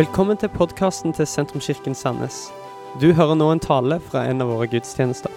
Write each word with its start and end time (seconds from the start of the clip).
Velkommen 0.00 0.38
til 0.40 0.48
podkasten 0.48 1.12
til 1.12 1.26
Sentrumskirken 1.28 1.92
Sandnes. 1.92 2.36
Du 3.02 3.10
hører 3.12 3.34
nå 3.36 3.50
en 3.52 3.60
tale 3.60 3.98
fra 4.00 4.22
en 4.30 4.40
av 4.40 4.48
våre 4.48 4.64
gudstjenester. 4.72 5.34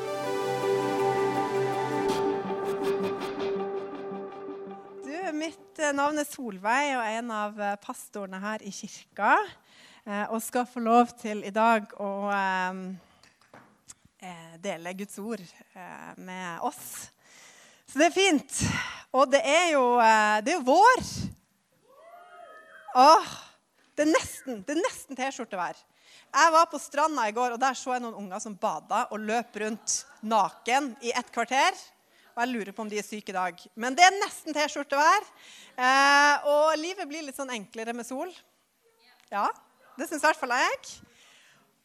Du, 5.04 5.12
mitt 5.36 5.84
eh, 5.84 5.91
navn 5.99 6.23
er 6.23 6.30
Solveig 6.30 6.94
og 6.94 7.04
er 7.04 7.18
en 7.18 7.36
av 7.41 7.59
eh, 7.59 7.76
pastorene 7.84 8.39
her 8.39 8.63
i 8.63 8.71
kirka. 8.71 9.36
eh, 10.07 10.31
Og 10.31 10.39
skal 10.48 10.64
få 10.71 10.88
lov 10.88 11.11
til 11.20 11.43
i 11.43 11.52
dag 11.52 11.91
å 12.00 12.32
dele 14.64 14.95
Guds 15.04 15.20
ord 15.20 15.43
med 16.16 16.64
oss. 16.64 17.09
Så 17.84 18.00
det 18.00 18.14
er 18.14 18.20
fint. 18.21 18.68
Og 19.11 19.27
det 19.27 19.43
er 19.43 19.73
jo, 19.75 19.88
det 20.39 20.55
er 20.55 20.61
jo 20.61 20.70
vår. 20.71 21.09
Åh, 22.95 23.41
det 23.93 24.05
er 24.05 24.13
nesten, 24.13 24.61
det 24.65 24.73
er 24.73 24.81
nesten 24.81 25.17
T-skjortevær. 25.17 25.77
Jeg 26.33 26.53
var 26.55 26.70
på 26.70 26.79
stranda 26.81 27.27
i 27.29 27.33
går, 27.35 27.53
og 27.53 27.61
der 27.61 27.77
så 27.77 27.93
jeg 27.93 28.03
noen 28.03 28.17
unger 28.23 28.41
som 28.41 28.55
bada 28.57 29.03
og 29.13 29.21
løp 29.21 29.59
rundt 29.61 29.99
naken 30.25 30.93
i 31.05 31.13
et 31.13 31.29
kvarter. 31.33 31.77
Og 32.33 32.41
jeg 32.41 32.49
lurer 32.49 32.73
på 32.73 32.81
om 32.81 32.89
de 32.89 32.97
er 32.97 33.05
syke 33.05 33.29
i 33.29 33.38
dag. 33.38 33.59
Men 33.77 33.93
det 33.97 34.05
er 34.07 34.17
nesten 34.17 34.55
T-skjortevær. 34.55 35.27
Eh, 35.77 36.47
og 36.49 36.73
livet 36.81 37.09
blir 37.09 37.25
litt 37.27 37.38
sånn 37.38 37.53
enklere 37.53 37.93
med 37.93 38.07
sol. 38.07 38.33
Ja, 39.29 39.45
det 39.97 40.09
syns 40.09 40.23
i 40.23 40.25
hvert 40.25 40.41
fall 40.41 40.55
jeg. 40.57 40.94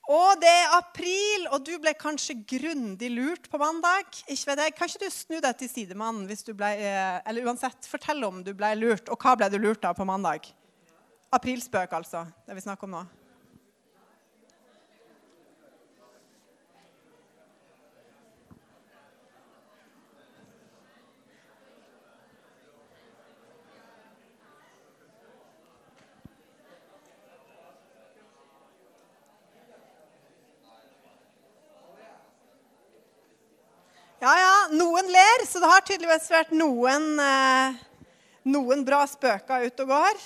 Og 0.09 0.41
det 0.41 0.49
er 0.49 0.79
april, 0.79 1.45
og 1.53 1.67
du 1.69 1.75
ble 1.83 1.93
kanskje 1.93 2.39
grundig 2.49 3.11
lurt 3.13 3.51
på 3.53 3.61
mandag. 3.61 4.09
Ikke 4.25 4.55
vet 4.55 4.63
jeg. 4.65 4.77
Kan 4.79 4.89
ikke 4.89 5.05
du 5.05 5.13
snu 5.13 5.37
deg 5.45 5.59
til 5.61 5.69
sidemannen 5.69 6.25
hvis 6.31 6.47
du 6.47 6.55
ble 6.57 6.71
eh, 6.81 7.19
Eller 7.29 7.45
uansett, 7.45 7.85
fortell 7.91 8.25
om 8.25 8.41
du 8.45 8.55
ble 8.57 8.73
lurt, 8.81 9.13
og 9.13 9.21
hva 9.21 9.37
ble 9.37 9.51
du 9.53 9.61
lurt 9.61 9.85
av 9.85 9.99
på 9.99 10.09
mandag? 10.09 10.49
Aprilspøk, 11.33 11.93
altså. 11.93 12.27
Det 12.47 12.55
vi 12.57 12.61
snakker 12.61 12.89
om 12.89 12.91
nå. 12.97 13.03
Ja, 34.19 34.33
ja, 34.35 34.55
noen 34.75 35.07
ler, 35.13 35.45
så 35.47 35.61
det 35.63 35.69
har 35.71 35.85
tydeligvis 35.87 36.25
vært 36.33 36.57
noen, 36.57 37.05
eh, 37.23 37.77
noen 38.49 38.81
bra 38.85 39.05
spøker 39.07 39.69
ute 39.69 39.85
og 39.85 39.93
går. 39.93 40.25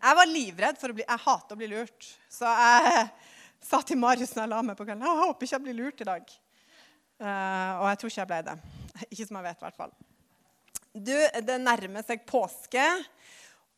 Jeg 0.00 0.16
var 0.16 0.30
livredd 0.30 0.78
for 0.80 0.92
å 0.92 0.96
bli 0.96 1.04
Jeg 1.04 1.24
hater 1.26 1.56
å 1.56 1.60
bli 1.60 1.70
lurt. 1.70 2.06
Så 2.32 2.48
jeg 2.48 3.08
sa 3.70 3.82
til 3.84 4.00
Marius 4.00 4.32
når 4.36 4.46
jeg 4.46 4.52
la 4.54 4.60
meg 4.64 4.78
på 4.78 4.86
kvelden 4.86 5.04
jeg 5.04 5.22
håper 5.24 5.46
ikke 5.46 5.58
jeg 5.58 5.66
blir 5.66 5.78
lurt 5.82 6.00
i 6.00 6.08
dag. 6.08 6.36
Uh, 7.20 7.72
og 7.82 7.86
jeg 7.90 8.00
tror 8.00 8.12
ikke 8.12 8.22
jeg 8.22 8.30
ble 8.30 8.44
det. 8.46 8.56
Ikke 9.10 9.26
som 9.26 9.36
jeg 9.36 9.44
vet, 9.44 9.58
i 9.60 9.66
hvert 9.66 9.76
fall. 9.76 9.92
Du, 10.90 11.16
det 11.46 11.56
nærmer 11.60 12.04
seg 12.06 12.24
påske. 12.28 12.84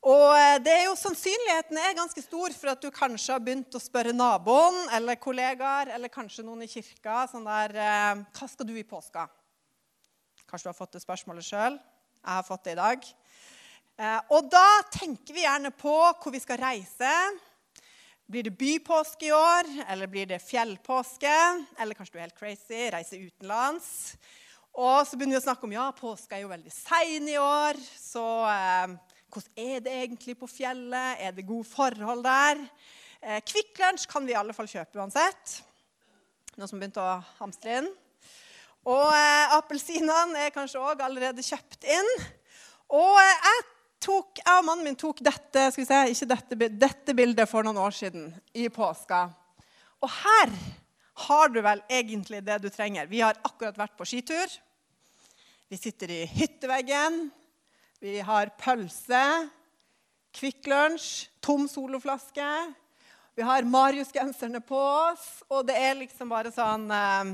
Og 0.03 0.33
eh, 0.35 0.57
det 0.59 0.73
er 0.73 0.81
jo 0.89 0.97
sannsynligheten 0.99 1.79
er 1.79 1.95
ganske 1.95 2.23
stor 2.25 2.55
for 2.59 2.73
at 2.73 2.83
du 2.83 2.89
kanskje 2.95 3.37
har 3.37 3.43
begynt 3.45 3.77
å 3.79 3.83
spørre 3.83 4.15
naboen 4.17 4.81
eller 4.97 5.19
kollegaer 5.21 5.93
eller 5.95 6.11
kanskje 6.11 6.43
noen 6.43 6.65
i 6.65 6.71
kirka 6.71 7.21
sånn 7.31 7.47
der 7.47 7.77
uh, 7.79 8.25
Hva 8.35 8.49
skal 8.51 8.67
du 8.67 8.75
i 8.75 8.87
påska? 8.87 9.29
Kanskje 10.51 10.67
du 10.67 10.73
har 10.73 10.79
fått 10.79 10.97
det 10.97 11.05
spørsmålet 11.05 11.47
sjøl. 11.47 11.79
Jeg 11.79 12.35
har 12.35 12.47
fått 12.47 12.67
det 12.67 12.75
i 12.75 12.81
dag. 12.81 13.07
Eh, 14.03 14.21
og 14.35 14.49
da 14.51 14.83
tenker 14.91 15.37
vi 15.37 15.45
gjerne 15.45 15.71
på 15.79 15.95
hvor 15.95 16.35
vi 16.35 16.41
skal 16.43 16.59
reise. 16.59 17.11
Blir 18.27 18.49
det 18.49 18.57
bypåske 18.59 19.29
i 19.29 19.35
år, 19.37 19.69
eller 19.93 20.11
blir 20.11 20.27
det 20.27 20.41
fjellpåske? 20.43 21.35
Eller 21.79 21.95
kanskje 21.95 22.17
du 22.17 22.19
er 22.19 22.25
helt 22.27 22.39
crazy, 22.39 22.89
reiser 22.91 23.23
utenlands. 23.23 24.17
Og 24.73 25.05
så 25.07 25.19
begynner 25.19 25.37
vi 25.37 25.43
å 25.43 25.45
snakke 25.45 25.69
om 25.69 25.75
ja, 25.77 25.87
påska 25.95 26.39
er 26.39 26.47
jo 26.47 26.51
veldig 26.51 26.73
sein 26.75 27.29
i 27.31 27.37
år. 27.39 27.79
Så 28.01 28.25
eh, 28.51 28.97
hvordan 29.29 29.67
er 29.69 29.85
det 29.85 29.95
egentlig 30.01 30.35
på 30.41 30.51
fjellet? 30.51 31.23
Er 31.23 31.37
det 31.37 31.47
gode 31.47 31.69
forhold 31.69 32.25
der? 32.27 32.63
Eh, 33.21 33.39
Kvikk 33.47 33.79
Lunsj 33.85 34.09
kan 34.11 34.27
vi 34.27 34.35
i 34.35 34.39
alle 34.41 34.57
fall 34.57 34.71
kjøpe 34.71 34.99
uansett. 34.99 35.59
Noen 36.57 36.73
som 36.73 36.81
begynte 36.81 37.05
å 37.05 37.21
hamstre 37.39 37.83
inn. 37.83 37.93
Og 38.89 39.13
eh, 39.15 39.59
appelsinene 39.61 40.49
er 40.49 40.57
kanskje 40.57 40.83
òg 40.83 41.05
allerede 41.07 41.45
kjøpt 41.47 41.87
inn. 41.87 42.11
Og 42.93 43.21
eh, 43.21 43.47
jeg, 43.47 43.69
tok, 44.03 44.41
jeg 44.43 44.59
og 44.59 44.67
mannen 44.67 44.91
min 44.91 44.99
tok 44.99 45.23
dette, 45.25 45.69
skal 45.71 45.83
vi 45.83 45.89
se, 45.89 46.01
ikke 46.13 46.31
dette, 46.33 46.69
dette 46.85 47.15
bildet 47.17 47.51
for 47.51 47.67
noen 47.67 47.81
år 47.83 47.95
siden 47.97 48.31
i 48.59 48.67
påska. 48.73 49.25
Og 50.03 50.11
her 50.11 50.53
har 51.29 51.53
du 51.53 51.61
vel 51.63 51.83
egentlig 51.91 52.43
det 52.45 52.59
du 52.63 52.69
trenger. 52.73 53.07
Vi 53.11 53.23
har 53.23 53.39
akkurat 53.47 53.79
vært 53.79 53.97
på 53.99 54.07
skitur. 54.09 54.59
Vi 55.71 55.79
sitter 55.79 56.11
i 56.11 56.23
hytteveggen. 56.27 57.29
Vi 58.03 58.19
har 58.27 58.51
pølse, 58.59 59.23
Kvikk 60.33 60.67
Lunsj, 60.67 61.29
tom 61.45 61.69
soloflaske. 61.71 62.49
Vi 63.37 63.45
har 63.47 63.69
Marius-genserne 63.69 64.61
på 64.65 64.77
oss, 64.77 65.27
og 65.49 65.69
det 65.69 65.77
er 65.79 65.95
liksom 66.01 66.33
bare 66.33 66.51
sånn 66.53 66.89
eh, 66.93 67.31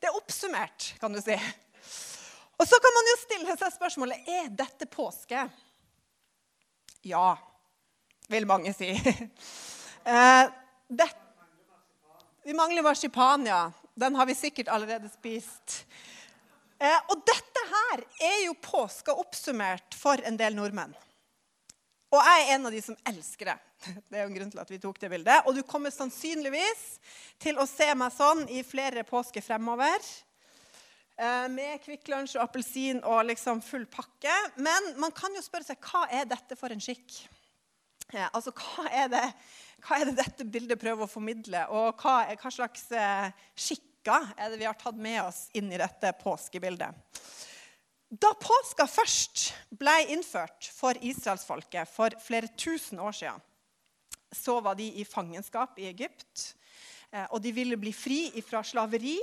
Det 0.00 0.08
er 0.08 0.16
oppsummert, 0.16 0.94
kan 1.02 1.12
du 1.12 1.20
si. 1.22 1.36
Og 2.60 2.68
så 2.68 2.76
kan 2.82 2.92
man 2.92 3.08
jo 3.08 3.16
stille 3.22 3.56
seg 3.56 3.72
spørsmålet 3.72 4.28
er 4.28 4.50
dette 4.52 4.88
påske. 4.90 5.46
Ja, 7.08 7.28
vil 8.28 8.48
mange 8.50 8.74
si. 8.76 8.92
Eh, 10.00 10.46
det, 10.88 11.06
vi 12.42 12.54
mangler 12.56 12.82
marsipan, 12.82 13.42
ja. 13.46 13.66
Den 14.00 14.14
har 14.16 14.26
vi 14.26 14.34
sikkert 14.34 14.70
allerede 14.72 15.10
spist. 15.12 15.74
Eh, 16.80 16.96
og 17.12 17.20
dette 17.28 17.64
her 17.68 18.02
er 18.30 18.38
jo 18.46 18.54
påska 18.64 19.12
oppsummert 19.12 19.92
for 19.92 20.24
en 20.24 20.40
del 20.40 20.56
nordmenn. 20.56 20.96
Og 22.10 22.24
jeg 22.24 22.46
er 22.46 22.54
en 22.54 22.70
av 22.70 22.72
de 22.72 22.80
som 22.82 22.96
elsker 23.12 23.52
det. 23.52 23.58
Det 24.08 24.16
er 24.16 24.24
jo 24.24 24.30
en 24.30 24.38
grunn 24.38 24.54
til 24.56 24.64
at 24.64 24.72
vi 24.72 24.80
tok 24.80 25.02
det 25.04 25.12
bildet. 25.12 25.44
Og 25.44 25.60
du 25.60 25.62
kommer 25.68 25.92
sannsynligvis 25.92 26.86
til 27.44 27.60
å 27.60 27.68
se 27.68 27.92
meg 27.92 28.16
sånn 28.16 28.46
i 28.48 28.64
flere 28.64 29.04
påsker 29.04 29.44
fremover. 29.44 30.00
Eh, 31.20 31.48
med 31.52 31.82
Kvikk 31.84 32.08
Lunsj 32.08 32.38
og 32.38 32.46
appelsin 32.46 33.02
og 33.04 33.26
liksom 33.28 33.58
full 33.60 33.84
pakke. 33.92 34.32
Men 34.56 34.94
man 35.00 35.12
kan 35.12 35.34
jo 35.36 35.42
spørre 35.44 35.66
seg 35.68 35.80
hva 35.90 36.06
er 36.16 36.28
dette 36.28 36.56
for 36.56 36.72
en 36.72 36.80
skikk? 36.80 37.18
Eh, 38.14 38.24
altså, 38.30 38.54
hva 38.56 38.86
er, 38.88 39.10
det, 39.12 39.26
hva 39.84 39.98
er 39.98 40.08
det 40.08 40.16
dette 40.22 40.46
bildet 40.48 40.80
prøver 40.80 41.04
å 41.04 41.10
formidle? 41.10 41.66
Og 41.76 42.00
hva, 42.00 42.22
er, 42.24 42.40
hva 42.40 42.52
slags 42.54 42.86
eh, 42.96 43.28
skikker 43.52 44.30
er 44.32 44.48
det 44.48 44.62
vi 44.62 44.68
har 44.70 44.78
tatt 44.80 44.96
med 44.96 45.18
oss 45.26 45.42
inn 45.60 45.68
i 45.68 45.80
dette 45.82 46.14
påskebildet? 46.22 47.20
Da 48.10 48.30
påska 48.40 48.86
først 48.90 49.50
ble 49.76 49.98
innført 50.14 50.70
for 50.72 50.96
israelsfolket 51.04 51.92
for 51.92 52.16
flere 52.24 52.48
tusen 52.56 52.98
år 52.98 53.12
siden, 53.18 53.44
så 54.34 54.56
var 54.64 54.78
de 54.80 54.88
i 54.98 55.04
fangenskap 55.06 55.76
i 55.78 55.86
Egypt, 55.92 56.56
og 57.28 57.38
de 57.42 57.52
ville 57.54 57.78
bli 57.78 57.92
fri 57.94 58.18
fra 58.46 58.64
slaveri. 58.66 59.14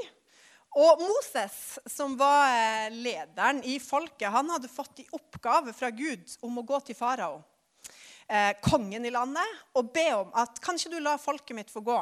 Og 0.75 0.99
Moses, 1.01 1.79
som 1.89 2.17
var 2.19 2.51
eh, 2.51 2.89
lederen 2.91 3.63
i 3.65 3.77
folket, 3.81 4.27
han 4.29 4.49
hadde 4.51 4.69
fått 4.69 4.99
i 5.01 5.07
oppgave 5.15 5.73
fra 5.73 5.89
Gud 5.95 6.27
om 6.45 6.59
å 6.59 6.65
gå 6.67 6.79
til 6.85 6.97
farao, 6.97 7.39
eh, 8.27 8.51
kongen 8.61 9.07
i 9.07 9.13
landet, 9.13 9.57
og 9.73 9.93
be 9.95 10.05
om 10.19 10.31
at 10.37 10.61
kan 10.61 10.77
ikke 10.77 10.93
du 10.93 10.99
la 11.01 11.15
folket 11.21 11.57
mitt 11.57 11.73
få 11.73 11.81
gå? 11.87 11.97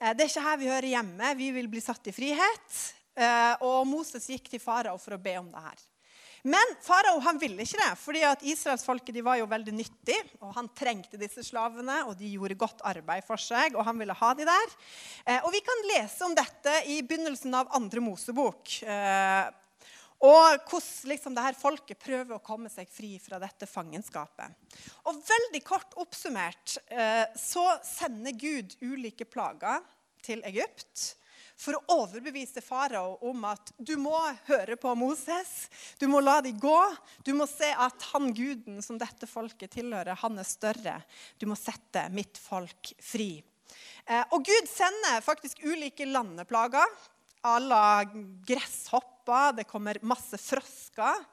Eh, 0.00 0.12
det 0.12 0.26
er 0.26 0.32
ikke 0.32 0.46
her 0.48 0.60
vi 0.60 0.70
hører 0.72 0.90
hjemme. 0.92 1.34
Vi 1.38 1.50
vil 1.56 1.70
bli 1.72 1.84
satt 1.84 2.10
i 2.10 2.16
frihet. 2.16 2.84
Og 3.64 3.86
Moses 3.88 4.26
gikk 4.28 4.50
til 4.52 4.60
farao 4.60 4.98
for 5.00 5.16
å 5.16 5.22
be 5.24 5.32
om 5.40 5.46
det 5.48 5.60
her. 5.64 5.78
Men 6.46 6.76
farao 6.84 7.18
han 7.24 7.40
ville 7.42 7.64
ikke 7.64 7.80
det, 7.80 7.92
fordi 7.98 8.22
at 8.22 8.42
israelsfolket 8.46 9.16
de 9.16 9.22
var 9.26 9.40
jo 9.40 9.48
veldig 9.50 9.72
nyttig. 9.74 10.18
og 10.38 10.52
Han 10.54 10.68
trengte 10.78 11.18
disse 11.18 11.42
slavene, 11.42 12.04
og 12.06 12.14
de 12.20 12.30
gjorde 12.36 12.58
godt 12.60 12.84
arbeid 12.86 13.26
for 13.26 13.40
seg. 13.40 13.74
og 13.74 13.82
han 13.88 13.98
ville 13.98 14.14
ha 14.14 14.32
de 14.38 14.46
der. 14.46 14.74
Eh, 15.26 15.40
og 15.42 15.50
Vi 15.52 15.62
kan 15.66 15.86
lese 15.90 16.22
om 16.24 16.36
dette 16.38 16.76
i 16.92 17.00
begynnelsen 17.02 17.54
av 17.58 17.74
andre 17.74 18.04
Mosebok. 18.04 18.76
Eh, 18.86 19.50
og 20.26 20.70
hvordan 20.70 21.10
liksom, 21.10 21.34
det 21.34 21.44
her 21.48 21.58
folket 21.58 21.98
prøver 22.00 22.38
å 22.38 22.44
komme 22.44 22.70
seg 22.72 22.88
fri 22.88 23.16
fra 23.20 23.42
dette 23.42 23.66
fangenskapet. 23.66 24.78
Og 25.10 25.18
Veldig 25.26 25.64
kort 25.66 25.98
oppsummert 25.98 26.78
eh, 26.86 27.26
så 27.36 27.66
sender 27.84 28.38
Gud 28.38 28.78
ulike 28.86 29.26
plager 29.26 29.82
til 30.22 30.46
Egypt 30.46 31.16
for 31.56 31.78
å 31.78 32.02
overbevise 32.02 32.60
farao 32.64 33.16
om 33.30 33.44
at 33.48 33.72
du 33.78 33.94
må 34.00 34.16
høre 34.48 34.76
på 34.80 34.92
Moses. 34.98 35.68
Du 35.98 36.06
må 36.10 36.20
la 36.20 36.38
dem 36.44 36.58
gå. 36.60 36.78
Du 37.24 37.32
må 37.36 37.48
se 37.48 37.70
at 37.72 38.08
han 38.12 38.32
guden 38.36 38.82
som 38.84 39.00
dette 39.00 39.28
folket 39.30 39.72
tilhører, 39.78 40.18
han 40.20 40.38
er 40.38 40.48
større. 40.48 40.96
Du 41.40 41.48
må 41.48 41.56
sette 41.58 42.06
mitt 42.12 42.38
folk 42.40 42.92
fri. 43.02 43.40
Eh, 44.06 44.24
og 44.30 44.44
Gud 44.46 44.68
sender 44.70 45.24
faktisk 45.24 45.64
ulike 45.64 46.06
landeplager 46.06 46.86
à 47.46 47.58
la 47.58 48.04
gresshopper. 48.04 49.56
Det 49.56 49.64
kommer 49.64 49.98
masse 50.02 50.38
frosker. 50.38 51.24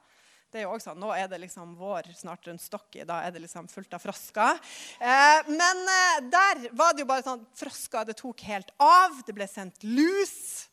Det 0.54 0.60
er 0.62 0.68
jo 0.68 0.76
også 0.76 0.92
sånn, 0.92 1.00
Nå 1.02 1.08
er 1.18 1.26
det 1.32 1.40
liksom 1.42 1.72
vår 1.80 2.12
snart 2.14 2.46
rundt 2.46 2.62
Stokki. 2.62 3.02
Da 3.10 3.24
er 3.26 3.32
det 3.34 3.42
liksom 3.42 3.66
fullt 3.72 3.96
av 3.98 4.04
frosker. 4.04 4.60
Eh, 5.02 5.50
men 5.50 5.82
eh, 5.90 6.20
der 6.30 6.68
var 6.78 6.94
det 6.94 7.02
jo 7.02 7.10
bare 7.10 7.26
sånn 7.26 7.42
frosker 7.58 8.06
det 8.06 8.20
tok 8.20 8.44
helt 8.46 8.70
av. 8.78 9.18
Det 9.26 9.34
ble 9.34 9.50
sendt 9.50 9.82
lus. 9.82 10.70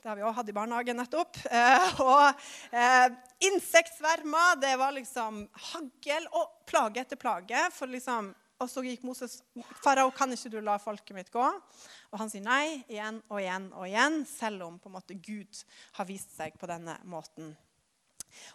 Det 0.00 0.08
har 0.08 0.16
vi 0.16 0.24
òg 0.24 0.32
hatt 0.32 0.48
i 0.48 0.56
barnehagen 0.56 0.96
nettopp. 0.96 1.36
Eh, 1.44 2.00
og 2.00 2.40
eh, 2.72 3.12
insektsvermer. 3.50 4.56
Det 4.64 4.72
var 4.80 4.96
liksom 4.96 5.44
hagl 5.68 6.32
og 6.40 6.64
plage 6.70 7.04
etter 7.04 7.20
plage. 7.20 7.68
For 7.76 7.92
liksom, 7.92 8.32
og 8.64 8.72
så 8.72 8.88
gikk 8.88 9.04
Moses 9.04 9.42
Farao, 9.84 10.08
kan 10.16 10.32
ikke 10.32 10.56
du 10.56 10.62
la 10.64 10.80
folket 10.80 11.20
mitt 11.20 11.28
gå? 11.34 11.44
Og 11.44 12.22
han 12.22 12.32
sier 12.32 12.48
nei 12.48 12.80
igjen 12.88 13.20
og 13.28 13.44
igjen 13.44 13.72
og 13.74 13.90
igjen, 13.92 14.22
selv 14.38 14.70
om 14.70 14.80
på 14.80 14.88
en 14.88 14.96
måte 15.02 15.20
Gud 15.20 15.66
har 16.00 16.08
vist 16.08 16.32
seg 16.32 16.56
på 16.56 16.72
denne 16.72 16.96
måten. 17.04 17.52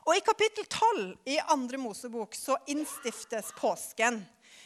Og 0.05 0.15
I 0.17 0.23
kapittel 0.25 0.65
12 0.65 1.31
i 1.31 1.39
andre 1.39 1.77
Mosebok 1.81 2.35
så 2.35 2.57
innstiftes 2.71 3.51
påsken. 3.57 4.21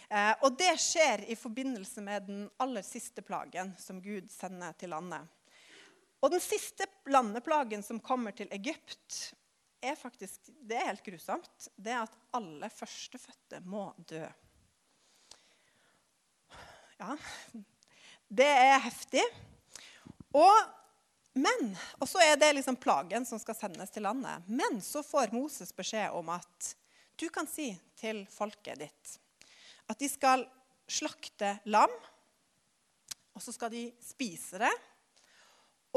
Eh, 0.09 0.31
og 0.41 0.55
det 0.57 0.71
skjer 0.81 1.25
i 1.29 1.37
forbindelse 1.37 2.01
med 2.05 2.29
den 2.29 2.45
aller 2.57 2.85
siste 2.85 3.21
plagen 3.25 3.75
som 3.79 4.01
Gud 4.01 4.29
sender 4.33 4.73
til 4.79 4.93
landet. 4.93 5.27
Og 6.19 6.33
den 6.33 6.41
siste 6.43 6.87
landeplagen 7.07 7.83
som 7.85 8.01
kommer 8.03 8.35
til 8.35 8.49
Egypt, 8.51 9.35
er 9.81 9.95
faktisk 9.95 10.49
Det 10.51 10.75
er 10.75 10.89
helt 10.89 11.05
grusomt. 11.05 11.69
Det 11.75 11.93
er 11.93 12.01
at 12.03 12.17
alle 12.35 12.69
førstefødte 12.69 13.61
må 13.63 13.93
dø. 14.09 14.25
Ja, 16.99 17.15
det 18.27 18.49
er 18.49 18.81
heftig. 18.83 19.23
Og 20.35 20.57
men, 21.39 21.71
Og 21.99 22.09
så 22.09 22.21
er 22.23 22.35
det 22.39 22.51
liksom 22.57 22.77
plagen 22.79 23.25
som 23.25 23.39
skal 23.41 23.57
sendes 23.57 23.91
til 23.93 24.05
landet. 24.05 24.45
Men 24.47 24.81
så 24.83 25.03
får 25.05 25.33
Moses 25.35 25.73
beskjed 25.75 26.15
om 26.15 26.29
at 26.35 26.73
du 27.19 27.27
kan 27.33 27.47
si 27.49 27.71
til 27.99 28.23
folket 28.31 28.79
ditt 28.79 29.17
at 29.89 29.97
de 29.97 30.09
skal 30.09 30.45
slakte 30.89 31.55
lam, 31.69 31.91
og 33.33 33.41
så 33.41 33.53
skal 33.55 33.71
de 33.73 33.87
spise 34.03 34.59
det. 34.61 34.71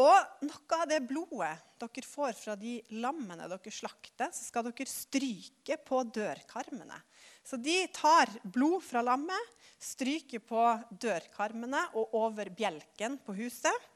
Og 0.00 0.46
noe 0.46 0.76
av 0.78 0.86
det 0.88 1.02
blodet 1.04 1.52
dere 1.82 2.06
får 2.06 2.36
fra 2.38 2.54
de 2.56 2.78
lammene 3.02 3.44
dere 3.50 3.72
slakter, 3.74 4.30
så 4.32 4.46
skal 4.46 4.64
dere 4.70 4.88
stryke 4.88 5.76
på 5.84 6.00
dørkarmene. 6.08 6.96
Så 7.44 7.58
de 7.60 7.82
tar 7.92 8.30
blod 8.54 8.80
fra 8.86 9.02
lammet, 9.04 9.52
stryker 9.82 10.40
på 10.46 10.64
dørkarmene 11.02 11.82
og 11.98 12.14
over 12.22 12.48
bjelken 12.54 13.18
på 13.26 13.36
huset. 13.36 13.90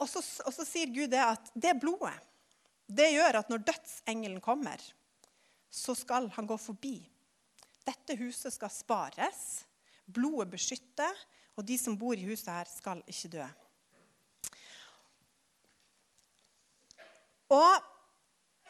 Og 0.00 0.08
så, 0.08 0.22
og 0.46 0.54
så, 0.54 0.64
sier 0.64 0.92
Gud 0.94 1.10
det 1.12 1.20
at 1.20 1.52
det 1.54 1.76
blodet 1.80 2.16
det 2.90 3.12
gjør 3.12 3.36
at 3.38 3.50
når 3.52 3.62
dødsengelen 3.68 4.40
kommer, 4.42 4.80
så 5.70 5.94
skal 5.94 6.24
han 6.34 6.48
gå 6.50 6.56
forbi. 6.58 6.96
Dette 7.86 8.16
huset 8.18 8.50
skal 8.50 8.72
spares, 8.74 9.62
blodet 10.10 10.48
beskytte, 10.50 11.06
og 11.54 11.62
de 11.68 11.76
som 11.78 11.94
bor 11.98 12.18
i 12.18 12.26
huset 12.26 12.50
her, 12.50 12.66
skal 12.66 13.04
ikke 13.06 13.30
dø. 13.36 13.46
Og 17.54 17.86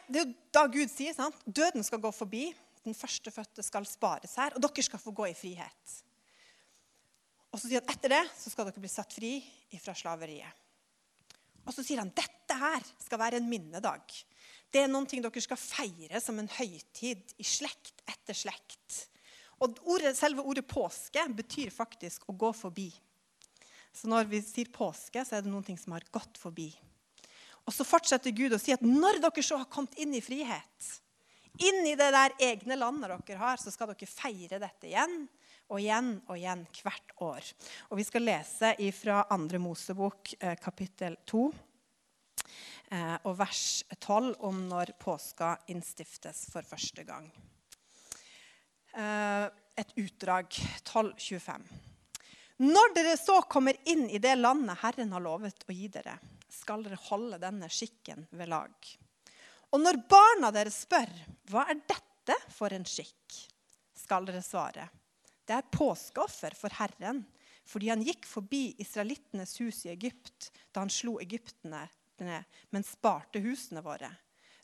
det 0.05 0.21
er 0.21 0.27
jo 0.27 0.37
da 0.53 0.65
Gud 0.69 0.93
sier 0.93 1.17
sant? 1.17 1.41
døden 1.45 1.85
skal 1.87 2.01
gå 2.03 2.13
forbi, 2.13 2.51
den 2.85 2.97
førstefødte 2.97 3.65
skal 3.65 3.89
spares 3.89 4.37
her, 4.37 4.53
og 4.53 4.61
dere 4.61 4.85
skal 4.85 5.01
få 5.01 5.13
gå 5.17 5.31
i 5.31 5.37
frihet. 5.37 5.99
Og 7.51 7.59
så 7.59 7.67
sier 7.67 7.81
han 7.81 7.93
etter 7.93 8.19
det 8.19 8.25
så 8.37 8.53
skal 8.53 8.69
dere 8.69 8.83
bli 8.83 8.91
satt 8.91 9.17
fri 9.17 9.39
fra 9.81 9.97
slaveriet. 9.97 10.60
Og 11.65 11.75
så 11.75 11.83
sier 11.85 12.01
han 12.01 12.13
dette 12.15 12.57
her 12.57 12.83
skal 13.03 13.21
være 13.21 13.39
en 13.41 13.49
minnedag. 13.49 14.03
Det 14.71 14.81
er 14.81 14.91
noen 14.91 15.07
ting 15.09 15.23
dere 15.23 15.43
skal 15.43 15.59
feire 15.59 16.21
som 16.23 16.39
en 16.39 16.49
høytid 16.49 17.35
i 17.37 17.45
slekt 17.45 18.03
etter 18.09 18.37
slekt. 18.37 19.05
Og 19.61 19.77
ordet, 19.93 20.15
Selve 20.17 20.43
ordet 20.47 20.65
påske 20.67 21.23
betyr 21.37 21.73
faktisk 21.73 22.25
å 22.31 22.35
gå 22.37 22.51
forbi. 22.55 22.89
Så 23.93 24.07
når 24.09 24.29
vi 24.31 24.39
sier 24.43 24.71
påske, 24.71 25.21
så 25.27 25.37
er 25.37 25.43
det 25.43 25.51
noen 25.51 25.65
ting 25.67 25.77
som 25.77 25.93
har 25.93 26.07
gått 26.13 26.39
forbi. 26.39 26.69
Og 27.67 27.75
så 27.75 27.85
fortsetter 27.85 28.33
Gud 28.33 28.55
å 28.55 28.61
si 28.61 28.73
at 28.73 28.81
når 28.85 29.19
dere 29.21 29.43
så 29.45 29.59
har 29.59 29.69
kommet 29.69 29.97
inn 30.01 30.15
i 30.17 30.23
frihet, 30.23 30.87
inn 31.61 31.83
i 31.85 31.97
det 31.99 32.07
der 32.15 32.33
egne 32.41 32.79
landet 32.79 33.11
dere 33.27 33.41
har, 33.43 33.59
så 33.61 33.73
skal 33.73 33.91
dere 33.91 34.09
feire 34.09 34.61
dette 34.61 34.89
igjen 34.89 35.27
og 35.71 35.79
igjen 35.79 36.13
og 36.27 36.35
igjen 36.35 36.65
hvert 36.83 37.13
år. 37.23 37.51
Og 37.89 37.99
Vi 37.99 38.05
skal 38.07 38.27
lese 38.27 38.73
fra 38.95 39.23
2. 39.31 39.59
Mosebok 39.63 40.33
eh, 40.39 40.57
kapittel 40.59 41.15
2 41.25 41.43
eh, 42.91 43.15
og 43.23 43.37
vers 43.39 43.63
12 43.97 44.35
om 44.47 44.65
når 44.67 44.93
påska 44.99 45.55
innstiftes 45.71 46.49
for 46.51 46.67
første 46.67 47.07
gang. 47.07 47.31
Eh, 48.91 49.47
et 49.79 49.95
utdrag 49.95 50.51
12.25. 50.83 51.63
Når 52.61 52.91
dere 52.93 53.15
så 53.17 53.39
kommer 53.49 53.79
inn 53.89 54.05
i 54.11 54.19
det 54.21 54.35
landet 54.37 54.83
Herren 54.83 55.15
har 55.15 55.23
lovet 55.23 55.63
å 55.65 55.73
gi 55.73 55.87
dere, 55.89 56.19
skal 56.51 56.83
dere 56.85 56.99
holde 57.07 57.39
denne 57.41 57.71
skikken 57.71 58.27
ved 58.35 58.51
lag. 58.51 58.75
Og 59.71 59.79
når 59.79 60.03
barna 60.11 60.51
deres 60.53 60.83
spør, 60.83 61.09
hva 61.49 61.63
er 61.71 61.79
dette 61.79 62.35
for 62.51 62.75
en 62.75 62.85
skikk, 62.85 63.39
skal 63.97 64.27
dere 64.27 64.43
svare, 64.43 64.89
det 65.51 65.57
er 65.59 65.71
påskeoffer 65.75 66.55
for 66.55 66.71
Herren, 66.79 67.25
fordi 67.67 67.89
han 67.91 68.03
gikk 68.05 68.23
forbi 68.27 68.69
israelittenes 68.79 69.57
hus 69.59 69.83
i 69.85 69.91
Egypt 69.91 70.47
da 70.71 70.85
han 70.85 70.91
slo 70.91 71.17
egyptene 71.19 71.83
ned, 72.21 72.45
men 72.71 72.85
sparte 72.87 73.41
husene 73.43 73.83
våre. 73.83 74.09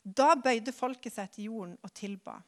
Da 0.02 0.32
bøyde 0.40 0.72
folket 0.72 1.12
seg 1.12 1.28
til 1.34 1.50
jorden 1.50 1.76
og 1.84 1.92
tilba. 1.92 2.38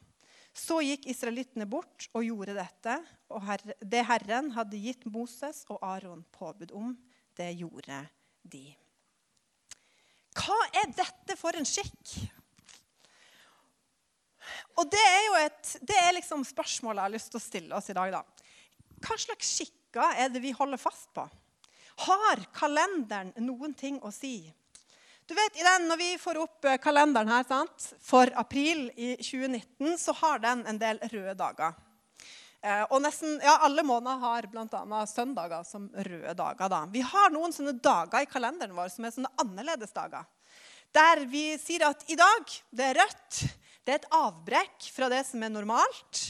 Så 0.57 0.79
gikk 0.83 1.05
israelittene 1.11 1.67
bort 1.69 2.09
og 2.17 2.25
gjorde 2.25 2.57
dette, 2.57 2.97
og 3.29 3.45
det 3.79 4.03
Herren 4.09 4.49
hadde 4.57 4.81
gitt 4.81 5.05
Moses 5.11 5.61
og 5.69 5.79
Aron 5.85 6.25
påbud 6.33 6.73
om, 6.75 6.95
det 7.37 7.53
gjorde 7.61 8.01
de. 8.41 8.65
Hva 10.35 10.57
er 10.81 10.89
dette 10.97 11.37
for 11.37 11.55
en 11.55 11.67
skikk? 11.67 12.17
Og 14.79 14.87
det 14.91 15.01
er 15.01 15.23
jo 15.27 15.39
et, 15.41 15.71
det 15.87 15.97
er 15.99 16.13
liksom 16.15 16.43
spørsmålet 16.47 17.01
jeg 17.01 17.09
har 17.09 17.15
lyst 17.15 17.31
til 17.31 17.39
å 17.39 17.43
stille 17.43 17.77
oss 17.77 17.89
i 17.91 17.95
dag. 17.95 18.13
da. 18.15 18.23
Hva 19.01 19.17
slags 19.17 19.53
skikker 19.57 20.17
er 20.23 20.31
det 20.31 20.41
vi 20.43 20.53
holder 20.55 20.79
fast 20.81 21.09
på? 21.15 21.25
Har 22.07 22.41
kalenderen 22.55 23.33
noen 23.43 23.73
ting 23.77 23.99
å 24.01 24.11
si? 24.13 24.51
Du 25.27 25.35
vet, 25.37 25.53
den, 25.53 25.87
Når 25.87 25.97
vi 25.97 26.09
får 26.19 26.39
opp 26.41 26.65
eh, 26.65 26.79
kalenderen 26.81 27.29
her 27.31 27.45
sant? 27.47 27.93
for 28.01 28.31
april 28.35 28.89
i 28.95 29.13
2019, 29.15 29.97
så 29.97 30.15
har 30.17 30.41
den 30.43 30.65
en 30.67 30.79
del 30.81 30.99
røde 31.11 31.35
dager. 31.39 31.77
Eh, 32.61 32.83
og 32.89 32.99
nesten, 33.01 33.37
ja, 33.41 33.57
Alle 33.65 33.83
måneder 33.85 34.19
har 34.21 34.47
bl.a. 34.51 35.05
søndager 35.07 35.63
som 35.65 35.87
røde 35.93 36.33
dager. 36.37 36.69
da. 36.69 36.81
Vi 36.91 37.01
har 37.01 37.31
noen 37.33 37.53
sånne 37.53 37.77
dager 37.79 38.25
i 38.25 38.29
kalenderen 38.29 38.75
vår 38.75 38.91
som 38.93 39.05
er 39.07 39.15
sånne 39.15 39.33
annerledes 39.41 39.95
dager. 39.95 40.27
Der 40.91 41.23
vi 41.31 41.55
sier 41.61 41.87
at 41.87 42.03
i 42.11 42.19
dag 42.19 42.51
det 42.75 42.89
er 42.89 42.99
rødt, 42.99 43.41
det 43.85 43.93
er 43.93 44.01
et 44.01 44.11
avbrekk 44.13 44.91
fra 44.91 45.07
det 45.09 45.23
som 45.29 45.43
er 45.43 45.53
normalt. 45.53 46.25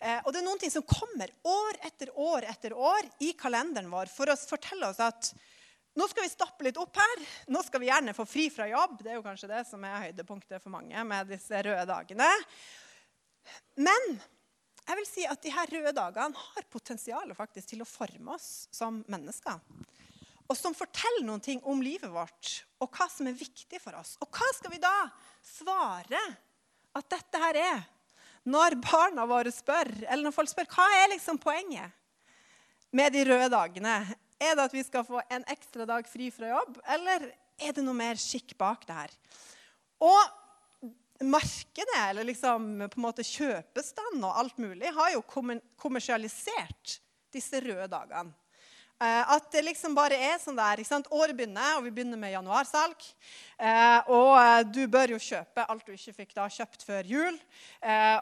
Eh, 0.00 0.20
og 0.24 0.32
det 0.32 0.40
er 0.40 0.46
noen 0.46 0.60
ting 0.60 0.72
som 0.72 0.86
kommer 0.88 1.28
år 1.44 1.80
etter 1.84 2.12
år 2.16 2.46
etter 2.48 2.72
år 2.72 3.08
i 3.20 3.34
kalenderen 3.36 3.90
vår 3.92 4.08
for 4.08 4.32
å 4.32 4.38
fortelle 4.38 4.88
oss 4.88 5.00
at 5.04 5.32
nå 5.98 6.06
skal 6.08 6.24
vi 6.24 6.32
stoppe 6.32 6.64
litt 6.64 6.78
opp 6.80 6.96
her. 6.96 7.24
Nå 7.52 7.60
skal 7.66 7.82
vi 7.82 7.90
gjerne 7.90 8.14
få 8.16 8.24
fri 8.28 8.46
fra 8.52 8.68
jobb. 8.70 9.00
Det 9.02 9.10
er 9.12 9.18
jo 9.18 9.24
kanskje 9.26 9.50
det 9.50 9.64
som 9.68 9.82
er 9.84 10.06
høydepunktet 10.06 10.62
for 10.62 10.72
mange 10.72 11.02
med 11.04 11.28
disse 11.34 11.62
røde 11.66 11.84
dagene. 11.90 12.28
Men 13.76 14.06
jeg 14.86 14.98
vil 15.00 15.08
si 15.08 15.26
at 15.28 15.42
de 15.42 15.52
her 15.52 15.74
røde 15.74 15.92
dagene 15.96 16.44
har 16.46 16.68
potensial 16.72 17.34
faktisk 17.36 17.74
til 17.74 17.82
å 17.84 17.88
forme 17.88 18.38
oss 18.38 18.68
som 18.72 19.02
mennesker. 19.10 19.58
Og 20.50 20.56
som 20.58 20.74
forteller 20.74 21.26
noen 21.26 21.42
ting 21.42 21.60
om 21.68 21.82
livet 21.82 22.10
vårt 22.10 22.56
og 22.80 22.88
hva 22.96 23.06
som 23.12 23.28
er 23.28 23.36
viktig 23.38 23.82
for 23.82 23.98
oss. 23.98 24.16
Og 24.22 24.30
hva 24.32 24.48
skal 24.56 24.72
vi 24.72 24.80
da 24.82 24.94
svare 25.46 26.22
at 26.96 27.10
dette 27.12 27.42
her 27.44 27.58
er. 27.60 27.82
Når 28.48 28.78
barna 28.80 29.26
våre 29.28 29.52
spør, 29.52 29.90
eller 30.06 30.24
når 30.26 30.34
folk 30.34 30.50
spør 30.52 30.68
hva 30.72 30.86
er 31.02 31.12
liksom 31.12 31.38
poenget 31.42 31.92
med 32.96 33.12
de 33.14 33.24
røde 33.28 33.50
dagene, 33.52 33.98
er 34.40 34.56
det 34.56 34.64
at 34.64 34.74
vi 34.74 34.82
skal 34.86 35.04
få 35.04 35.20
en 35.28 35.44
ekstra 35.52 35.84
dag 35.86 36.08
fri 36.08 36.30
fra 36.32 36.48
jobb, 36.48 36.80
eller 36.96 37.28
er 37.60 37.76
det 37.76 37.84
noe 37.84 37.96
mer 37.96 38.18
skikk 38.18 38.56
bak 38.58 38.86
det 38.88 38.96
her? 38.96 39.16
Og 40.00 41.20
markedet, 41.20 42.00
eller 42.08 42.24
liksom 42.24 42.70
på 42.88 42.96
en 42.96 43.04
måte 43.04 43.26
kjøpestand 43.26 44.24
og 44.24 44.38
alt 44.40 44.60
mulig, 44.62 44.88
har 44.96 45.12
jo 45.12 45.24
kommersialisert 45.28 46.96
disse 47.34 47.60
røde 47.60 47.90
dagene. 47.92 48.32
Eh, 49.00 49.32
at 49.32 49.46
det 49.48 49.62
liksom 49.64 49.94
bare 49.96 50.16
er 50.28 50.36
sånn 50.42 50.58
der. 50.58 50.82
ikke 50.82 50.90
sant? 50.90 51.06
Året 51.16 51.32
begynner, 51.32 51.78
og 51.78 51.86
vi 51.86 51.92
begynner 51.96 52.20
med 52.20 52.34
januarsalg. 52.34 53.06
Eh, 53.56 54.10
og 54.12 54.34
eh, 54.36 54.58
du 54.68 54.82
bør 54.92 55.14
jo 55.14 55.20
kjøpe 55.20 55.64
alt 55.72 55.86
du 55.88 55.94
ikke 55.94 56.12
fikk 56.18 56.34
da 56.36 56.44
kjøpt 56.52 56.84
før 56.84 57.08
jul. 57.08 57.38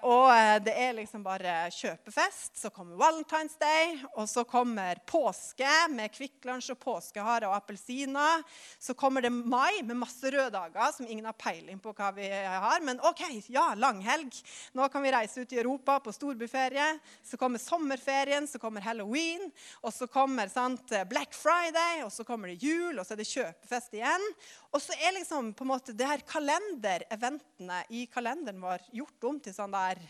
Og 0.07 0.63
det 0.63 0.73
er 0.79 0.95
liksom 0.95 1.25
bare 1.25 1.67
kjøpefest. 1.75 2.61
Så 2.61 2.71
kommer 2.71 2.99
Valentine's 3.01 3.57
Day, 3.59 3.97
og 4.15 4.29
så 4.31 4.45
kommer 4.47 5.01
påske 5.07 5.73
med 5.91 6.13
Kvikk 6.15 6.47
Lunsj 6.47 6.71
og 6.77 6.79
påskehare 6.85 7.49
og 7.51 7.57
appelsiner. 7.57 8.45
Så 8.79 8.95
kommer 8.99 9.27
det 9.27 9.33
mai 9.35 9.83
med 9.83 9.99
masse 9.99 10.31
røde 10.31 10.53
dager 10.55 10.95
som 10.95 11.09
ingen 11.09 11.27
har 11.27 11.35
peiling 11.39 11.83
på 11.83 11.91
hva 11.91 12.13
vi 12.15 12.31
har. 12.31 12.87
Men 12.87 13.03
OK, 13.03 13.25
ja, 13.51 13.73
langhelg. 13.75 14.31
Nå 14.79 14.87
kan 14.93 15.03
vi 15.03 15.15
reise 15.15 15.43
ut 15.43 15.57
i 15.57 15.59
Europa 15.59 15.99
på 16.07 16.15
storbyferie. 16.15 16.87
Så 17.27 17.41
kommer 17.41 17.63
sommerferien, 17.63 18.47
så 18.47 18.63
kommer 18.63 18.87
halloween, 18.87 19.51
og 19.83 19.91
så 19.95 20.07
kommer 20.07 20.51
sant, 20.69 21.09
Black 21.09 21.35
Friday, 21.35 22.03
og 22.05 22.13
så 22.13 22.25
kommer 22.25 22.49
det 22.49 22.63
jul, 22.63 22.99
og 22.99 23.07
så 23.07 23.15
er 23.15 23.21
det 23.23 23.29
kjøpefest 23.29 23.95
igjen. 23.97 24.25
Og 24.73 24.83
så 24.83 24.97
er 24.99 25.17
liksom 25.17 25.53
på 25.57 25.65
en 25.65 25.71
måte 25.71 25.95
det 25.97 26.09
her 26.09 26.25
kalendereventene 26.29 27.83
i 27.95 28.05
kalenderen 28.13 28.61
vår 28.61 28.85
gjort 28.93 29.29
om 29.31 29.41
til 29.41 29.57
sånn 29.57 29.77
der 29.77 30.03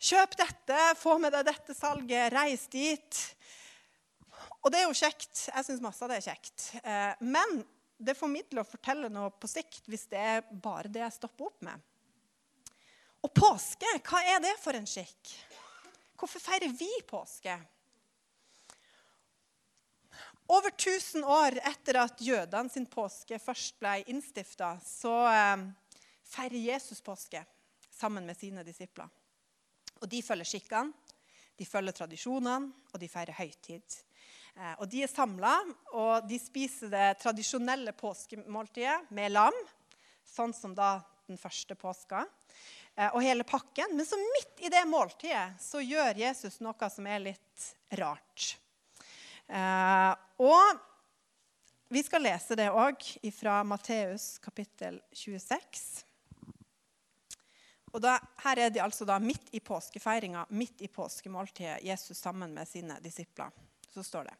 Kjøp 0.00 0.32
dette, 0.40 0.76
få 0.96 1.18
med 1.20 1.34
deg 1.34 1.44
dette 1.44 1.74
salget, 1.76 2.30
reis 2.32 2.62
dit. 2.72 3.18
Og 4.62 4.70
det 4.72 4.78
er 4.78 4.86
jo 4.86 4.96
kjekt. 4.96 5.42
Jeg 5.50 5.66
syns 5.66 5.82
masse 5.84 6.00
av 6.00 6.08
det 6.08 6.16
er 6.22 6.24
kjekt. 6.24 6.70
Eh, 6.80 7.20
men 7.20 7.58
det 8.00 8.14
formidler 8.16 8.62
og 8.62 8.70
forteller 8.70 9.12
noe 9.12 9.28
på 9.36 9.50
sikt 9.50 9.90
hvis 9.92 10.06
det 10.08 10.22
er 10.24 10.46
bare 10.64 10.88
det 10.88 11.02
jeg 11.02 11.18
stopper 11.18 11.50
opp 11.50 11.66
med. 11.68 11.84
Og 13.20 13.34
påske, 13.36 13.92
hva 14.08 14.22
er 14.24 14.40
det 14.40 14.54
for 14.62 14.78
en 14.78 14.88
skikk? 14.88 15.34
Hvorfor 16.16 16.46
feirer 16.48 16.72
vi 16.72 16.88
påske? 17.04 17.58
Over 20.50 20.70
1000 20.70 21.24
år 21.24 21.60
etter 21.62 21.94
at 22.00 22.18
jødene 22.26 22.72
sin 22.72 22.86
påske 22.90 23.38
først 23.38 23.76
ble 23.78 24.00
innstifta, 24.10 24.72
så 24.82 25.12
eh, 25.30 25.60
feirer 26.26 26.64
Jesus 26.72 26.98
påske 27.06 27.44
sammen 27.94 28.26
med 28.26 28.34
sine 28.34 28.64
disipler. 28.66 29.06
Og 30.00 30.08
De 30.10 30.18
følger 30.26 30.48
skikkene, 30.48 30.90
de 31.54 31.66
følger 31.68 31.94
tradisjonene, 31.94 32.72
og 32.90 32.98
de 32.98 33.08
feirer 33.12 33.36
høytid. 33.38 33.94
Eh, 34.56 34.72
og 34.80 34.88
De 34.90 35.04
er 35.04 35.12
samla, 35.12 35.52
og 35.94 36.26
de 36.26 36.38
spiser 36.42 36.90
det 36.90 37.06
tradisjonelle 37.22 37.94
påskemåltidet 37.94 39.12
med 39.14 39.30
lam, 39.36 39.60
sånn 40.26 40.54
som 40.56 40.74
da 40.74 40.96
den 41.30 41.38
første 41.38 41.76
påska, 41.78 42.24
eh, 42.96 43.12
og 43.12 43.22
hele 43.22 43.46
pakken. 43.46 43.94
Men 43.94 44.08
så 44.08 44.18
midt 44.18 44.66
i 44.66 44.72
det 44.74 44.82
måltidet 44.90 45.62
så 45.62 45.78
gjør 45.84 46.24
Jesus 46.24 46.58
noe 46.58 46.90
som 46.90 47.06
er 47.06 47.22
litt 47.28 47.68
rart. 48.02 48.56
Eh, 49.50 50.12
og 50.38 50.78
vi 51.90 52.02
skal 52.06 52.22
lese 52.22 52.54
det 52.54 52.68
òg 52.70 53.02
fra 53.34 53.60
Matteus 53.66 54.36
kapittel 54.42 55.00
26. 55.10 56.04
Og 57.90 57.98
da, 58.04 58.14
Her 58.44 58.60
er 58.66 58.70
de 58.70 58.82
altså 58.84 59.06
da 59.08 59.18
midt 59.18 59.50
i 59.50 59.60
påskefeiringa, 59.60 60.44
midt 60.54 60.84
i 60.86 60.88
påskemåltidet, 60.88 61.82
Jesus 61.82 62.18
sammen 62.22 62.54
med 62.54 62.68
sine 62.68 63.00
disipler. 63.02 63.50
Så 63.90 64.06
står 64.06 64.30
det 64.30 64.36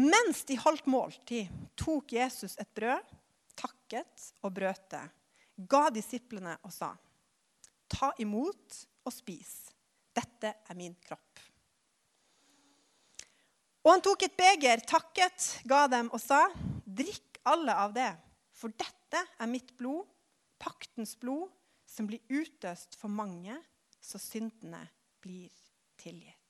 Mens 0.00 0.40
de 0.48 0.56
holdt 0.58 0.88
måltid, 0.90 1.52
tok 1.76 2.16
Jesus 2.16 2.56
et 2.58 2.72
brød, 2.74 3.12
takket 3.54 4.30
og 4.42 4.54
brøt 4.56 4.88
det, 4.90 5.04
ga 5.70 5.84
disiplene 5.92 6.56
og 6.64 6.72
sa, 6.72 6.94
Ta 7.94 8.08
imot 8.18 8.80
og 9.04 9.12
spis. 9.12 9.68
Dette 10.16 10.50
er 10.64 10.78
min 10.78 10.96
kropp. 11.04 11.33
Og 13.84 13.90
han 13.92 14.04
tok 14.04 14.24
et 14.24 14.36
beger, 14.36 14.80
takket, 14.88 15.50
ga 15.68 15.84
dem 15.92 16.08
og 16.14 16.20
sa, 16.22 16.46
drikk 16.84 17.42
alle 17.44 17.74
av 17.76 17.92
det, 17.92 18.10
for 18.56 18.72
dette 18.72 19.20
er 19.20 19.50
mitt 19.50 19.74
blod, 19.76 20.06
paktens 20.56 21.12
blod, 21.20 21.50
som 21.84 22.08
blir 22.08 22.24
utøst 22.32 22.96
for 22.96 23.12
mange, 23.12 23.58
så 24.00 24.18
syndene 24.20 24.80
blir 25.22 25.52
tilgitt. 26.00 26.40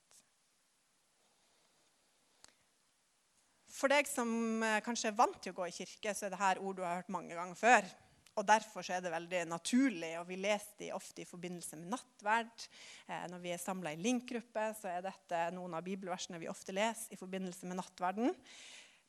For 3.75 3.91
deg 3.91 4.07
som 4.07 4.62
eh, 4.62 4.79
kanskje 4.87 5.11
er 5.11 5.19
vant 5.19 5.37
til 5.43 5.50
å 5.50 5.59
gå 5.59 5.67
i 5.67 5.75
kirke, 5.75 6.14
så 6.14 6.29
er 6.29 6.37
dette 6.37 6.62
ord 6.62 6.79
du 6.79 6.85
har 6.87 7.00
hørt 7.00 7.11
mange 7.12 7.35
ganger 7.35 7.59
før. 7.59 7.88
Og 8.35 8.43
Derfor 8.47 8.83
er 8.91 9.03
det 9.03 9.12
veldig 9.12 9.45
naturlig, 9.47 10.11
og 10.19 10.26
vi 10.26 10.38
leser 10.43 10.81
de 10.81 10.88
ofte 10.97 11.23
i 11.23 11.29
forbindelse 11.29 11.76
med 11.79 11.93
nattverd. 11.93 12.64
Eh, 13.07 13.26
når 13.31 13.43
vi 13.45 13.53
er 13.55 13.61
samla 13.62 13.93
i 13.95 14.00
link-gruppe, 14.03 14.64
så 14.81 14.91
er 14.91 15.05
dette 15.05 15.43
noen 15.55 15.76
av 15.79 15.85
bibelversene 15.87 16.41
vi 16.43 16.50
ofte 16.50 16.75
leser 16.75 17.14
i 17.14 17.19
forbindelse 17.21 17.69
med 17.71 17.79
nattverden. 17.79 18.35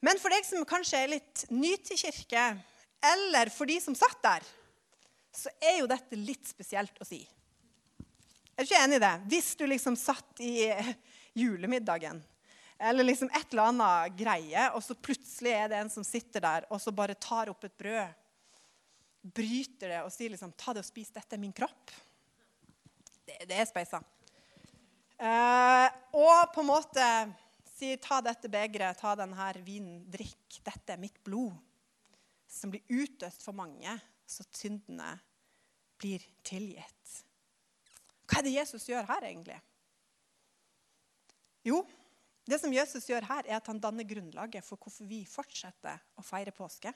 Men 0.05 0.21
for 0.21 0.29
deg 0.29 0.45
som 0.45 0.67
kanskje 0.69 0.99
er 1.01 1.13
litt 1.15 1.45
ny 1.49 1.73
til 1.81 1.97
kirke, 2.03 2.43
eller 3.15 3.49
for 3.53 3.69
de 3.69 3.79
som 3.81 3.97
satt 3.97 4.21
der, 4.21 4.45
så 5.35 5.49
er 5.57 5.79
jo 5.79 5.89
dette 5.89 6.19
litt 6.19 6.45
spesielt 6.47 7.01
å 7.01 7.07
si. 7.07 7.23
Jeg 7.25 8.61
Er 8.61 8.67
ikke 8.67 8.83
enig 8.83 8.99
i 8.99 9.03
det? 9.03 9.15
Hvis 9.31 9.49
du 9.57 9.65
liksom 9.67 9.97
satt 9.99 10.37
i 10.39 10.69
julemiddagen, 11.35 12.21
eller 12.77 13.07
liksom 13.09 13.31
et 13.33 13.49
eller 13.49 13.71
annet 13.71 14.15
greie, 14.19 14.67
og 14.77 14.85
så 14.85 14.93
plutselig 14.93 15.55
er 15.55 15.73
det 15.73 15.81
en 15.81 15.91
som 15.91 16.05
sitter 16.05 16.45
der 16.45 16.69
og 16.69 16.79
så 16.83 16.93
bare 16.93 17.17
tar 17.17 17.49
opp 17.51 17.65
et 17.65 17.75
brød 17.81 18.13
bryter 19.25 19.89
det 19.89 20.01
og 20.05 20.11
sier 20.13 20.33
liksom, 20.33 20.53
'Ta 20.53 20.73
det 20.73 20.83
og 20.83 20.87
spis. 20.87 21.13
Dette 21.13 21.35
er 21.35 21.41
min 21.41 21.53
kropp'. 21.53 21.93
Det, 23.25 23.39
det 23.49 23.57
er 23.57 23.65
speisa. 23.65 24.01
Eh, 25.17 25.87
og 26.13 26.51
på 26.53 26.61
en 26.61 26.69
måte 26.69 27.07
sier 27.75 27.97
'Ta 28.01 28.21
dette 28.21 28.51
begeret, 28.51 28.97
ta 28.97 29.15
denne 29.15 29.51
vinen, 29.65 30.03
drikk. 30.11 30.61
Dette 30.63 30.93
er 30.93 31.01
mitt 31.01 31.23
blod', 31.23 31.57
som 32.47 32.71
blir 32.71 32.85
utøst 32.89 33.43
for 33.43 33.53
mange, 33.53 33.99
så 34.27 34.45
syndene 34.51 35.17
blir 35.97 36.23
tilgitt. 36.43 37.23
Hva 38.25 38.39
er 38.39 38.47
det 38.47 38.57
Jesus 38.57 38.87
gjør 38.89 39.05
her, 39.05 39.25
egentlig? 39.27 39.59
Jo, 41.65 41.81
det 42.45 42.59
som 42.61 42.73
Jesus 42.73 43.07
gjør 43.09 43.25
her, 43.25 43.47
er 43.47 43.57
at 43.57 43.67
han 43.67 43.81
danner 43.81 44.05
grunnlaget 44.05 44.65
for 44.65 44.77
hvorfor 44.77 45.07
vi 45.09 45.23
fortsetter 45.25 46.01
å 46.17 46.25
feire 46.25 46.53
påske. 46.53 46.93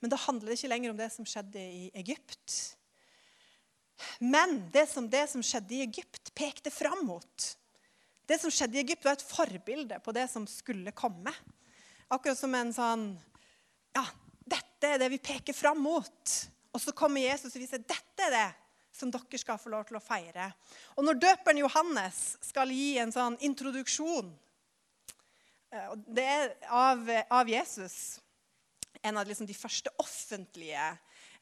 Men 0.00 0.12
da 0.12 0.18
handler 0.20 0.50
det 0.50 0.58
ikke 0.58 0.72
lenger 0.72 0.92
om 0.92 1.00
det 1.00 1.08
som 1.12 1.26
skjedde 1.28 1.60
i 1.60 1.88
Egypt. 2.00 2.56
Men 4.18 4.62
det 4.72 4.86
som, 4.88 5.08
det 5.12 5.26
som 5.32 5.42
skjedde 5.44 5.76
i 5.76 5.82
Egypt, 5.84 6.32
pekte 6.36 6.72
fram 6.72 7.04
mot. 7.06 7.50
Det 8.26 8.38
som 8.40 8.52
skjedde 8.52 8.78
i 8.78 8.84
Egypt, 8.84 9.04
var 9.04 9.18
et 9.18 9.26
forbilde 9.26 9.98
på 10.04 10.14
det 10.16 10.26
som 10.32 10.46
skulle 10.48 10.94
komme. 10.96 11.32
Akkurat 12.08 12.38
som 12.38 12.54
en 12.56 12.72
sånn 12.74 13.10
Ja, 13.94 14.04
dette 14.46 14.86
er 14.86 15.00
det 15.02 15.10
vi 15.10 15.18
peker 15.18 15.54
fram 15.56 15.80
mot. 15.82 16.34
Og 16.70 16.80
så 16.80 16.94
kommer 16.96 17.24
Jesus 17.24 17.52
og 17.52 17.60
viser 17.60 17.82
dette 17.82 18.26
er 18.28 18.36
det 18.36 18.48
som 18.94 19.10
dere 19.10 19.38
skal 19.38 19.58
få 19.58 19.72
lov 19.72 19.86
til 19.88 19.98
å 19.98 20.02
feire. 20.02 20.50
Og 20.96 21.04
når 21.06 21.18
døperen 21.22 21.60
Johannes 21.62 22.20
skal 22.44 22.72
gi 22.74 22.96
en 23.02 23.12
sånn 23.14 23.36
introduksjon 23.46 24.30
eh, 25.74 25.92
det 26.06 26.26
er 26.26 26.54
av, 26.66 27.06
av 27.30 27.50
Jesus 27.50 28.20
en 29.02 29.16
av 29.20 29.28
liksom 29.28 29.48
de 29.48 29.56
første 29.56 29.92
offentlige 29.98 30.86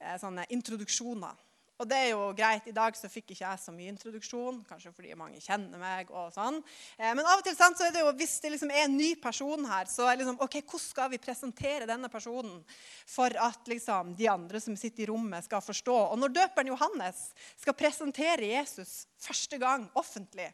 eh, 0.01 0.45
introduksjoner. 0.49 1.45
Og 1.79 1.87
det 1.87 1.95
er 1.95 2.09
jo 2.11 2.33
greit. 2.35 2.65
I 2.67 2.75
dag 2.75 2.97
så 2.99 3.07
fikk 3.07 3.29
ikke 3.31 3.45
jeg 3.45 3.61
så 3.63 3.71
mye 3.71 3.91
introduksjon, 3.93 4.57
kanskje 4.67 4.91
fordi 4.97 5.13
mange 5.15 5.39
kjenner 5.39 5.79
meg. 5.79 6.09
og 6.11 6.33
sånn. 6.35 6.59
Eh, 6.99 7.13
men 7.15 7.23
av 7.23 7.39
og 7.39 7.45
til 7.47 7.55
sant, 7.55 7.79
så 7.79 7.87
er 7.87 7.93
det 7.95 8.03
jo, 8.03 8.11
hvis 8.19 8.35
det 8.43 8.51
liksom 8.57 8.73
er 8.75 8.89
en 8.89 8.97
ny 8.99 9.13
person 9.23 9.63
her, 9.71 9.87
så 9.87 10.09
er 10.09 10.17
det 10.17 10.25
liksom, 10.25 10.41
ok, 10.43 10.57
hvordan 10.65 10.83
skal 10.83 11.13
vi 11.13 11.21
presentere 11.23 11.87
denne 11.87 12.11
personen 12.11 12.65
for 13.07 13.31
at 13.31 13.71
liksom, 13.71 14.17
de 14.19 14.27
andre 14.33 14.63
som 14.65 14.75
sitter 14.79 15.07
i 15.07 15.11
rommet, 15.13 15.47
skal 15.47 15.63
forstå? 15.63 15.99
Og 16.09 16.19
når 16.19 16.35
døperen 16.41 16.73
Johannes 16.73 17.29
skal 17.55 17.79
presentere 17.79 18.51
Jesus 18.57 19.05
første 19.23 19.61
gang 19.63 19.87
offentlig, 19.95 20.51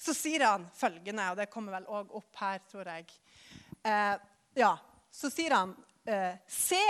så 0.00 0.16
sier 0.16 0.46
han 0.46 0.64
følgende, 0.76 1.28
og 1.32 1.36
det 1.36 1.50
kommer 1.52 1.76
vel 1.76 1.92
òg 1.98 2.16
opp 2.16 2.40
her, 2.40 2.64
tror 2.72 2.88
jeg. 2.94 3.12
Eh, 3.84 4.16
ja, 4.56 4.72
så 5.12 5.28
sier 5.32 5.52
han 5.52 5.76
eh, 6.06 6.38
Se 6.46 6.82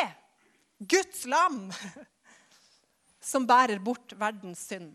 Guds 0.78 1.24
lam 1.24 1.72
som 3.30 3.46
bærer 3.48 3.80
bort 3.82 4.12
verdens 4.18 4.66
synd. 4.68 4.94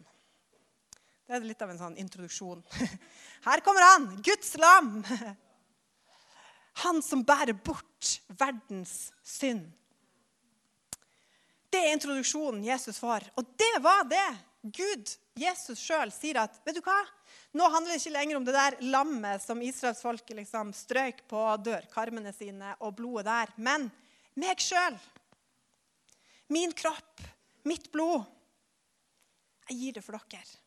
Det 1.25 1.37
er 1.37 1.47
litt 1.47 1.61
av 1.63 1.71
en 1.71 1.79
sånn 1.79 1.99
introduksjon. 2.01 2.61
Her 3.47 3.63
kommer 3.65 3.87
han, 3.93 4.09
Guds 4.23 4.53
lam. 4.59 4.99
Han 6.85 7.01
som 7.03 7.23
bærer 7.23 7.55
bort 7.55 8.17
verdens 8.39 9.11
synd. 9.23 9.69
Det 11.71 11.79
er 11.79 11.95
introduksjonen 11.95 12.65
Jesus 12.67 12.99
får. 12.99 13.29
Og 13.39 13.47
det 13.59 13.73
var 13.83 14.03
det 14.11 14.27
Gud, 14.61 15.07
Jesus 15.39 15.79
sjøl, 15.81 16.11
sier 16.13 16.37
at 16.43 16.59
vet 16.67 16.77
du 16.77 16.83
hva? 16.85 16.99
Nå 17.57 17.65
handler 17.71 17.95
det 17.95 18.01
ikke 18.01 18.13
lenger 18.13 18.37
om 18.37 18.43
det 18.45 18.53
der 18.53 18.75
lammet 18.91 19.41
som 19.41 19.63
israelsfolket 19.63 20.37
liksom 20.37 20.69
strøk 20.75 21.23
på 21.31 21.41
dørkarmene 21.65 22.33
sine, 22.35 22.75
og 22.83 22.93
blodet 22.99 23.25
der. 23.31 23.55
Men 23.57 23.87
meg 24.39 24.63
sjøl. 24.63 24.97
Min 26.51 26.73
kropp, 26.75 27.23
mitt 27.67 27.91
blod. 27.91 28.25
Jeg 29.69 29.77
gir 29.79 29.97
det 29.97 30.03
for 30.03 30.19
dere. 30.19 30.59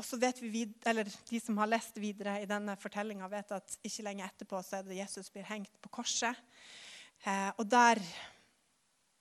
Og 0.00 0.06
så 0.08 0.16
vet 0.16 0.40
vi, 0.40 0.64
eller 0.88 1.08
De 1.28 1.40
som 1.40 1.58
har 1.60 1.68
lest 1.68 1.98
videre 2.00 2.38
i 2.40 2.48
denne 2.48 2.78
fortellinga, 2.80 3.28
vet 3.28 3.52
at 3.58 3.76
ikke 3.84 4.06
lenge 4.06 4.24
etterpå 4.24 4.62
så 4.64 4.78
er 4.78 4.88
det 4.88 5.00
Jesus 5.02 5.28
blir 5.32 5.44
hengt 5.50 5.74
på 5.84 5.92
korset. 5.92 6.38
Eh, 7.28 7.50
og 7.60 7.68
der 7.68 8.00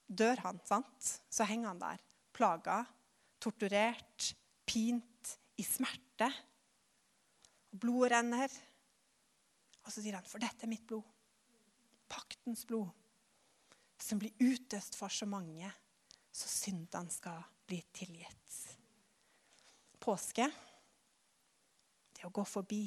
dør 0.08 0.40
han, 0.46 0.62
sant? 0.66 1.12
Så 1.30 1.48
henger 1.48 1.74
han 1.74 1.84
der, 1.84 2.02
plaga, 2.34 2.82
torturert, 3.44 4.32
pint, 4.66 5.36
i 5.60 5.66
smerte. 5.68 6.32
Og 7.72 7.82
blodet 7.84 8.16
renner. 8.16 8.60
Og 9.84 9.92
så 9.92 10.02
sier 10.02 10.16
han, 10.18 10.26
'For 10.26 10.40
dette 10.40 10.66
er 10.66 10.72
mitt 10.72 10.88
blod.' 10.88 11.21
Paktens 12.12 12.66
blod, 12.68 12.90
som 14.02 14.20
blir 14.20 14.36
utøst 14.44 14.98
for 15.00 15.14
så 15.14 15.28
mange, 15.30 15.70
så 16.32 16.50
syndene 16.52 17.12
skal 17.12 17.40
bli 17.68 17.80
tilgitt. 17.96 18.60
Påske, 20.02 20.48
det 22.18 22.28
å 22.28 22.34
gå 22.34 22.44
forbi. 22.48 22.86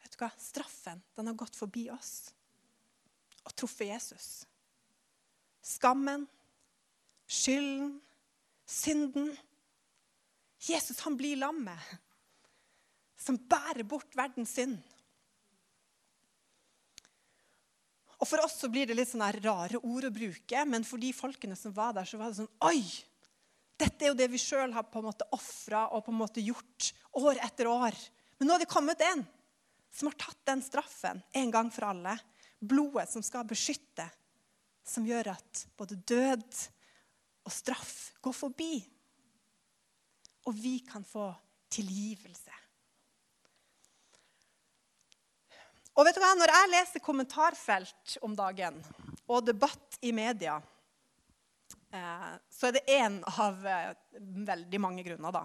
Vet 0.00 0.14
du 0.14 0.20
hva? 0.22 0.30
Straffen, 0.40 1.02
den 1.16 1.28
har 1.28 1.38
gått 1.38 1.58
forbi 1.58 1.88
oss 1.92 2.30
og 3.44 3.54
truffet 3.56 3.88
Jesus. 3.88 4.28
Skammen, 5.64 6.26
skylden, 7.28 7.96
synden. 8.68 9.32
Jesus, 10.60 11.00
han 11.00 11.16
blir 11.16 11.40
lammet 11.40 11.98
som 13.20 13.36
bærer 13.36 13.84
bort 13.84 14.16
verdens 14.16 14.54
synd. 14.56 14.78
Og 18.20 18.28
For 18.28 18.42
oss 18.44 18.58
så 18.60 18.68
blir 18.68 18.88
det 18.88 18.98
litt 18.98 19.08
sånne 19.08 19.30
rare 19.40 19.80
ord 19.80 20.06
å 20.10 20.12
bruke, 20.12 20.64
men 20.68 20.84
for 20.84 21.00
de 21.00 21.12
folkene 21.16 21.56
som 21.56 21.72
var 21.76 21.94
der, 21.96 22.08
så 22.08 22.20
var 22.20 22.30
det 22.30 22.42
sånn 22.42 22.52
Oi! 22.68 22.82
Dette 23.80 24.04
er 24.04 24.10
jo 24.10 24.18
det 24.18 24.28
vi 24.28 24.38
sjøl 24.40 24.74
har 24.76 24.84
på 24.92 25.00
en 25.00 25.06
måte 25.08 25.24
ofra 25.32 25.86
og 25.96 26.04
på 26.04 26.12
en 26.12 26.18
måte 26.20 26.42
gjort 26.44 26.90
år 27.16 27.38
etter 27.46 27.70
år. 27.70 27.96
Men 28.36 28.50
nå 28.50 28.56
har 28.56 28.60
det 28.60 28.68
kommet 28.68 29.00
en 29.06 29.22
som 29.88 30.10
har 30.10 30.18
tatt 30.20 30.42
den 30.50 30.60
straffen 30.60 31.22
en 31.40 31.54
gang 31.54 31.70
for 31.72 31.88
alle. 31.88 32.12
Blodet 32.60 33.08
som 33.08 33.24
skal 33.24 33.48
beskytte, 33.48 34.04
som 34.84 35.06
gjør 35.08 35.32
at 35.32 35.64
både 35.80 35.96
død 35.96 36.44
og 37.48 37.54
straff 37.56 38.12
går 38.20 38.36
forbi. 38.36 38.74
Og 40.44 40.60
vi 40.60 40.76
kan 40.84 41.08
få 41.08 41.30
tilgivelse. 41.72 42.59
Og 45.98 46.06
vet 46.06 46.16
du 46.16 46.22
hva, 46.22 46.34
Når 46.38 46.52
jeg 46.54 46.70
leser 46.74 47.04
kommentarfelt 47.04 48.18
om 48.22 48.36
dagen 48.36 48.78
og 49.30 49.44
debatt 49.46 49.98
i 50.02 50.12
media, 50.14 50.56
eh, 51.92 52.30
så 52.50 52.68
er 52.68 52.76
det 52.76 52.86
én 52.90 53.20
av 53.38 53.66
eh, 53.66 53.92
veldig 54.46 54.80
mange 54.82 55.04
grunner 55.06 55.34
da, 55.34 55.44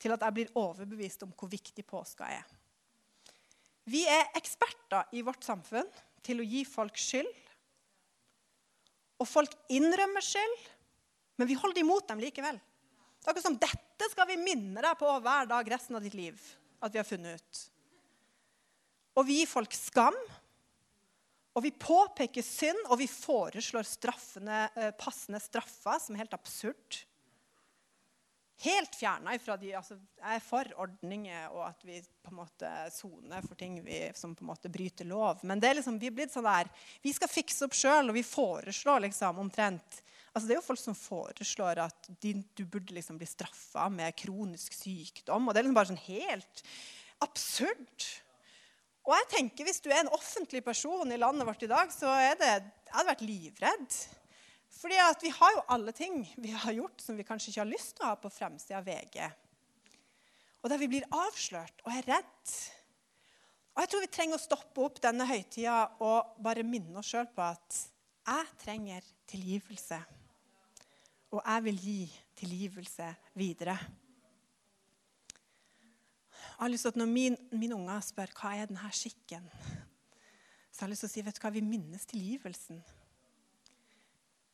til 0.00 0.14
at 0.14 0.22
jeg 0.24 0.36
blir 0.36 0.54
overbevist 0.56 1.24
om 1.26 1.34
hvor 1.36 1.50
viktig 1.52 1.84
påska 1.88 2.28
er. 2.32 2.46
Vi 3.86 4.02
er 4.10 4.32
eksperter 4.34 5.12
i 5.14 5.22
vårt 5.26 5.44
samfunn 5.46 5.88
til 6.26 6.40
å 6.42 6.46
gi 6.46 6.64
folk 6.66 6.96
skyld. 6.98 7.34
Og 9.22 9.28
folk 9.28 9.52
innrømmer 9.72 10.24
skyld, 10.24 10.56
men 11.38 11.48
vi 11.48 11.56
holder 11.56 11.84
imot 11.84 12.08
dem 12.08 12.20
likevel. 12.20 12.58
Det 12.58 13.28
er 13.28 13.32
akkurat 13.32 13.46
som 13.46 13.60
dette 13.60 14.08
skal 14.10 14.28
vi 14.28 14.36
minne 14.40 14.82
deg 14.82 14.98
på 15.00 15.08
hver 15.24 15.48
dag 15.50 15.70
resten 15.70 15.96
av 15.98 16.04
ditt 16.04 16.16
liv. 16.16 16.40
at 16.76 16.92
vi 16.92 16.98
har 16.98 17.06
funnet 17.08 17.40
ut. 17.40 17.60
Og 19.16 19.26
vi 19.28 19.40
gir 19.40 19.50
folk 19.50 19.74
skam. 19.76 20.16
Og 21.56 21.64
vi 21.64 21.72
påpeker 21.72 22.44
synd, 22.44 22.82
og 22.90 22.98
vi 23.00 23.08
foreslår 23.08 23.86
straffene, 23.88 24.66
eh, 24.76 24.90
passende 24.92 25.40
straffer, 25.40 25.98
som 25.98 26.14
er 26.14 26.26
helt 26.26 26.36
absurd. 26.36 26.98
Helt 28.64 28.94
fjerna 28.96 29.34
ifra 29.36 29.56
de 29.60 29.74
altså, 29.76 29.98
Jeg 30.16 30.38
er 30.38 30.40
for 30.40 30.64
ordninger 30.80 31.52
og 31.52 31.66
at 31.66 31.82
vi 31.84 31.98
på 32.24 32.32
en 32.32 32.38
måte 32.38 32.70
soner 32.94 33.44
for 33.44 33.54
ting 33.54 33.82
vi, 33.84 33.98
som 34.16 34.32
på 34.34 34.44
en 34.44 34.48
måte 34.48 34.70
bryter 34.72 35.04
lov. 35.04 35.42
Men 35.44 35.60
det 35.60 35.68
er 35.68 35.78
liksom, 35.80 35.98
vi 36.00 36.08
er 36.08 36.16
blitt 36.16 36.32
sånn 36.32 36.46
der 36.48 36.70
Vi 37.04 37.12
skal 37.12 37.28
fikse 37.28 37.66
opp 37.68 37.76
sjøl, 37.76 38.08
og 38.08 38.16
vi 38.16 38.24
foreslår 38.24 39.04
liksom 39.08 39.42
omtrent 39.44 40.02
altså 40.32 40.48
Det 40.48 40.54
er 40.54 40.58
jo 40.60 40.66
folk 40.66 40.80
som 40.80 40.96
foreslår 40.96 41.78
at 41.80 42.08
de, 42.20 42.34
du 42.56 42.64
burde 42.68 42.92
liksom 42.92 43.16
bli 43.16 43.28
straffa 43.28 43.86
med 43.88 44.12
kronisk 44.20 44.74
sykdom. 44.76 45.48
Og 45.48 45.54
det 45.54 45.60
er 45.60 45.64
liksom 45.64 45.78
bare 45.78 45.88
sånn 45.88 46.06
helt 46.08 46.64
absurd. 47.24 48.08
Og 49.06 49.14
jeg 49.14 49.28
tenker 49.30 49.68
Hvis 49.68 49.82
du 49.84 49.90
er 49.92 50.02
en 50.02 50.14
offentlig 50.14 50.62
person 50.66 51.12
i 51.12 51.18
landet 51.20 51.46
vårt 51.46 51.62
i 51.62 51.70
dag, 51.70 51.90
så 51.94 52.10
er 52.10 52.38
det, 52.40 52.52
jeg 52.86 52.94
hadde 52.94 53.10
vært 53.12 53.26
livredd. 53.26 53.98
Fordi 54.76 54.98
at 55.00 55.22
vi 55.22 55.32
har 55.32 55.52
jo 55.54 55.66
alle 55.72 55.92
ting 55.96 56.20
vi 56.42 56.52
har 56.52 56.74
gjort 56.74 57.02
som 57.02 57.16
vi 57.16 57.24
kanskje 57.26 57.52
ikke 57.52 57.62
har 57.62 57.70
lyst 57.70 57.94
til 57.96 58.04
å 58.04 58.10
ha 58.10 58.16
på 58.20 58.32
fremsida 58.32 58.80
av 58.80 58.88
VG. 58.88 59.20
Og 60.62 60.72
der 60.72 60.82
vi 60.82 60.90
blir 60.90 61.06
avslørt 61.14 61.84
og 61.86 61.92
er 61.94 62.08
redd. 62.10 62.56
Og 63.76 63.82
jeg 63.82 63.92
tror 63.92 64.02
vi 64.02 64.10
trenger 64.12 64.38
å 64.38 64.42
stoppe 64.42 64.84
opp 64.84 64.98
denne 65.04 65.26
høytida 65.28 65.76
og 66.04 66.38
bare 66.42 66.66
minne 66.66 66.98
oss 67.00 67.12
sjøl 67.12 67.28
på 67.30 67.44
at 67.44 67.80
jeg 68.26 68.54
trenger 68.64 69.06
tilgivelse. 69.30 70.00
Og 71.30 71.40
jeg 71.42 71.64
vil 71.68 71.78
gi 71.84 72.00
tilgivelse 72.40 73.12
videre. 73.38 73.76
Jeg 76.56 76.64
har 76.64 76.72
lyst 76.72 76.86
til 76.88 76.94
at 76.94 77.00
Når 77.02 77.08
min, 77.10 77.36
mine 77.52 77.76
unger 77.76 78.00
spør 78.00 78.30
hva 78.38 78.54
er 78.56 78.70
denne 78.70 78.92
skikken, 78.96 79.44
så 80.72 80.82
har 80.82 80.88
jeg 80.88 80.94
lyst 80.94 81.04
til 81.04 81.10
å 81.10 81.12
si 81.12 81.24
vet 81.26 81.36
du 81.36 81.42
hva, 81.44 81.52
vi 81.52 81.64
minnes 81.64 82.08
tilgivelsen. 82.08 82.80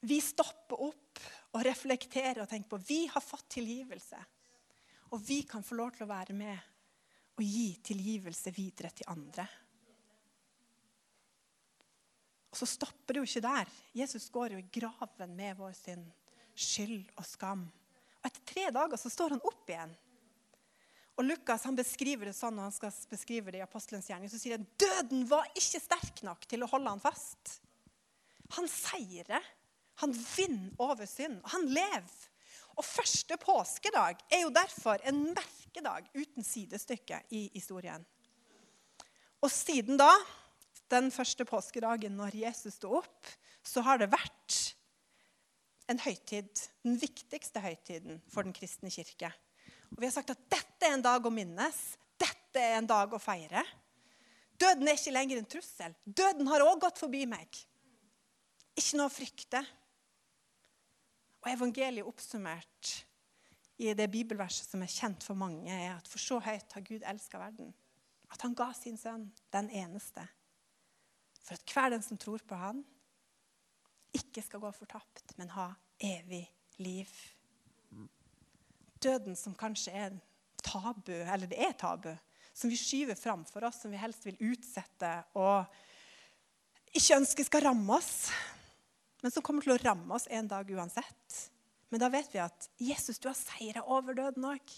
Vi 0.03 0.19
stopper 0.19 0.83
opp 0.83 1.23
og 1.55 1.63
reflekterer 1.63 2.43
og 2.43 2.51
tenker 2.51 2.73
på 2.73 2.81
vi 2.89 3.05
har 3.07 3.23
fått 3.23 3.53
tilgivelse. 3.55 4.19
Og 5.15 5.23
vi 5.23 5.43
kan 5.47 5.63
få 5.63 5.79
lov 5.79 5.93
til 5.95 6.07
å 6.07 6.11
være 6.11 6.35
med 6.35 6.71
og 7.39 7.43
gi 7.47 7.69
tilgivelse 7.87 8.51
videre 8.55 8.91
til 8.97 9.11
andre. 9.13 9.47
Og 12.51 12.59
så 12.59 12.67
stopper 12.69 13.15
det 13.15 13.23
jo 13.23 13.29
ikke 13.31 13.47
der. 13.47 13.71
Jesus 13.97 14.27
går 14.33 14.57
jo 14.57 14.61
i 14.61 14.71
graven 14.75 15.37
med 15.39 15.55
vår 15.57 15.77
synd, 15.79 16.09
skyld 16.53 17.15
og 17.15 17.29
skam. 17.29 17.63
Og 18.21 18.27
etter 18.29 18.43
tre 18.49 18.67
dager 18.75 19.01
så 19.01 19.13
står 19.13 19.37
han 19.37 19.47
opp 19.49 19.71
igjen. 19.71 19.95
Og 21.21 21.27
Lukas 21.27 21.67
han 21.69 21.77
beskriver 21.77 22.31
det 22.31 22.37
sånn 22.37 22.57
når 22.57 22.71
han 22.71 22.75
skal 22.75 22.93
beskrive 23.11 23.53
det 23.53 23.61
i 23.61 23.65
apostelens 23.65 24.09
gjerning. 24.09 24.31
Så 24.33 24.41
sier 24.41 24.57
han 24.57 24.69
døden 24.81 25.27
var 25.29 25.51
ikke 25.53 25.83
sterk 25.83 26.23
nok 26.25 26.47
til 26.49 26.65
å 26.65 26.71
holde 26.73 26.95
han 26.95 27.03
fast. 27.03 27.59
Han 28.57 28.69
seirer. 28.71 29.45
Han 30.01 30.15
vinner 30.17 30.73
over 30.83 31.09
synd. 31.09 31.43
Han 31.53 31.69
lever. 31.69 32.15
Og 32.81 32.87
første 32.87 33.37
påskedag 33.37 34.23
er 34.33 34.47
jo 34.47 34.53
derfor 34.55 35.03
en 35.05 35.21
merkedag 35.37 36.09
uten 36.17 36.47
sidestykke 36.47 37.21
i 37.37 37.45
historien. 37.53 38.05
Og 39.43 39.51
siden 39.53 39.99
da, 40.01 40.11
den 40.93 41.11
første 41.13 41.45
påskedagen 41.49 42.17
når 42.17 42.39
Jesus 42.45 42.79
sto 42.79 42.95
opp, 43.03 43.29
så 43.63 43.85
har 43.85 44.01
det 44.01 44.13
vært 44.13 44.59
en 45.93 46.01
høytid, 46.01 46.49
den 46.87 46.97
viktigste 47.01 47.61
høytiden 47.61 48.23
for 48.33 48.47
den 48.47 48.55
kristne 48.57 48.91
kirke. 48.93 49.33
Og 49.93 50.01
Vi 50.01 50.09
har 50.09 50.15
sagt 50.15 50.33
at 50.33 50.45
dette 50.49 50.72
er 50.87 50.97
en 50.97 51.05
dag 51.05 51.27
å 51.27 51.33
minnes. 51.33 51.79
Dette 52.21 52.61
er 52.61 52.79
en 52.79 52.89
dag 52.89 53.13
å 53.13 53.21
feire. 53.23 53.63
Døden 54.59 54.89
er 54.89 54.99
ikke 54.99 55.15
lenger 55.15 55.41
en 55.41 55.49
trussel. 55.55 55.95
Døden 56.05 56.49
har 56.51 56.65
òg 56.65 56.83
gått 56.85 57.01
forbi 57.03 57.25
meg. 57.27 57.49
Ikke 58.79 58.99
noe 58.99 59.11
å 59.11 59.13
frykte. 59.13 59.63
Og 61.43 61.51
evangeliet 61.51 62.07
oppsummert 62.07 62.93
i 63.83 63.91
det 63.99 64.07
bibelverset 64.13 64.71
som 64.71 64.83
er 64.85 64.93
kjent 64.93 65.25
for 65.27 65.39
mange, 65.39 65.73
er 65.73 65.97
at 65.97 66.09
for 66.09 66.23
så 66.23 66.39
høyt 66.43 66.77
har 66.77 66.85
Gud 66.87 67.03
elska 67.09 67.41
verden, 67.41 67.73
at 68.31 68.45
han 68.45 68.55
ga 68.55 68.69
sin 68.77 68.99
sønn, 69.01 69.27
den 69.55 69.71
eneste, 69.75 70.23
for 71.43 71.59
at 71.59 71.75
hver 71.75 71.91
den 71.91 72.05
som 72.07 72.21
tror 72.21 72.45
på 72.47 72.59
han, 72.59 72.85
ikke 74.15 74.45
skal 74.45 74.63
gå 74.63 74.71
fortapt, 74.77 75.35
men 75.41 75.51
ha 75.57 75.73
evig 75.99 76.45
liv. 76.79 77.11
Døden 79.03 79.35
som 79.39 79.57
kanskje 79.59 79.97
er 79.97 80.21
tabu, 80.65 81.15
eller 81.15 81.51
det 81.51 81.59
er 81.61 81.77
tabu, 81.79 82.11
som 82.55 82.71
vi 82.71 82.79
skyver 82.79 83.19
framfor 83.19 83.69
oss, 83.69 83.83
som 83.83 83.93
vi 83.93 84.01
helst 84.01 84.27
vil 84.27 84.41
utsette 84.53 85.13
og 85.41 85.65
ikke 86.93 87.17
ønsker 87.23 87.49
skal 87.49 87.65
ramme 87.71 87.97
oss 87.97 88.29
men 89.23 89.31
som 89.31 89.45
kommer 89.47 89.63
til 89.63 89.77
å 89.77 89.79
ramme 89.79 90.17
oss 90.17 90.27
en 90.35 90.49
dag 90.51 90.71
uansett. 90.75 91.37
Men 91.93 92.03
da 92.03 92.09
vet 92.11 92.33
vi 92.35 92.41
at 92.43 92.67
Jesus, 92.83 93.21
du 93.23 93.29
har 93.31 93.39
seira 93.39 93.85
over 93.87 94.17
døden 94.19 94.49
òg. 94.51 94.75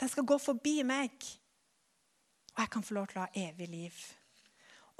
Den 0.00 0.10
skal 0.12 0.26
gå 0.28 0.36
forbi 0.42 0.82
meg. 0.84 1.14
Og 2.52 2.60
jeg 2.60 2.72
kan 2.74 2.84
få 2.84 2.98
lov 2.98 3.08
til 3.08 3.22
å 3.22 3.24
ha 3.24 3.44
evig 3.46 3.70
liv. 3.72 4.02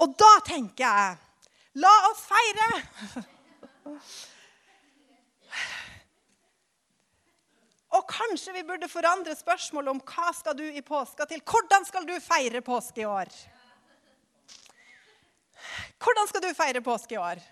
Og 0.01 0.17
da 0.17 0.31
tenker 0.47 0.83
jeg 0.87 1.31
La 1.75 1.91
oss 2.07 2.21
feire! 2.23 2.67
Kanskje 8.09 8.53
vi 8.55 8.63
burde 8.67 8.89
forandre 8.91 9.35
spørsmålet 9.37 9.95
om 9.95 10.01
hva 10.05 10.31
skal 10.35 10.57
du 10.57 10.65
i 10.65 10.83
påska 10.85 11.27
til. 11.29 11.41
Hvordan 11.41 11.85
skal 11.87 12.07
du 12.07 12.15
feire 12.23 12.61
påske 12.65 13.03
i 13.03 13.09
år? 13.09 13.31
Hvordan 16.01 16.29
skal 16.29 16.43
du 16.43 16.49
feire 16.57 16.81
påske 16.85 17.15
i 17.15 17.21
år? 17.21 17.43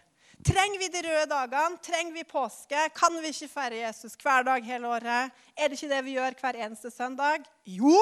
Trenger 0.44 0.80
vi 0.80 0.90
de 0.92 1.04
røde 1.06 1.30
dagene? 1.32 1.80
Trenger 1.84 2.14
vi 2.14 2.26
påske? 2.28 2.90
Kan 2.96 3.16
vi 3.24 3.32
ikke 3.32 3.52
feire 3.54 3.84
Jesus 3.86 4.18
hver 4.20 4.44
dag 4.44 4.66
hele 4.66 4.90
året? 4.92 5.32
Er 5.56 5.70
det 5.70 5.80
ikke 5.80 5.94
det 5.94 6.04
vi 6.04 6.18
gjør 6.18 6.36
hver 6.42 6.60
eneste 6.66 6.92
søndag? 6.92 7.48
Jo, 7.64 7.96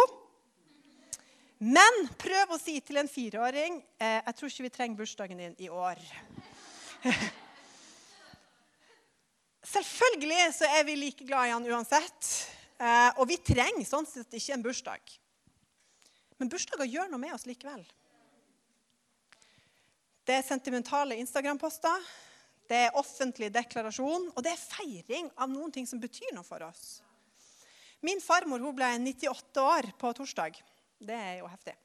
Men 1.62 2.08
prøv 2.18 2.56
å 2.56 2.58
si 2.58 2.80
til 2.82 2.98
en 2.98 3.10
fireåring 3.10 3.76
eh, 4.02 4.18
jeg 4.26 4.34
tror 4.38 4.50
ikke 4.50 4.64
vi 4.66 4.72
trenger 4.74 4.98
bursdagen 4.98 5.44
din 5.44 5.54
i 5.62 5.70
år. 5.70 6.00
Selvfølgelig 9.72 10.50
så 10.58 10.68
er 10.68 10.84
vi 10.84 10.98
like 11.00 11.26
glad 11.28 11.48
i 11.48 11.54
han 11.54 11.68
uansett. 11.70 12.32
Eh, 12.82 13.10
og 13.22 13.28
vi 13.30 13.38
trenger 13.40 13.86
sånn 13.88 14.08
sett 14.10 14.34
ikke 14.36 14.56
en 14.58 14.66
bursdag. 14.66 15.14
Men 16.42 16.50
bursdager 16.52 16.90
gjør 16.90 17.12
noe 17.12 17.22
med 17.22 17.36
oss 17.36 17.46
likevel. 17.48 17.84
Det 20.26 20.36
er 20.38 20.46
sentimentale 20.46 21.18
Instagram-poster, 21.22 22.04
det 22.70 22.80
er 22.88 22.98
offentlig 23.00 23.50
deklarasjon, 23.52 24.30
og 24.32 24.44
det 24.46 24.54
er 24.54 24.62
feiring 24.62 25.30
av 25.36 25.50
noen 25.52 25.74
ting 25.76 25.88
som 25.90 26.00
betyr 26.02 26.32
noe 26.36 26.46
for 26.48 26.64
oss. 26.64 27.02
Min 28.06 28.22
farmor 28.24 28.62
hun 28.64 28.76
ble 28.78 28.90
98 29.02 29.64
år 29.64 29.90
på 30.00 30.12
torsdag. 30.18 30.58
Det 31.02 31.18
er 31.18 31.40
jo 31.42 31.50
heftig. 31.52 31.76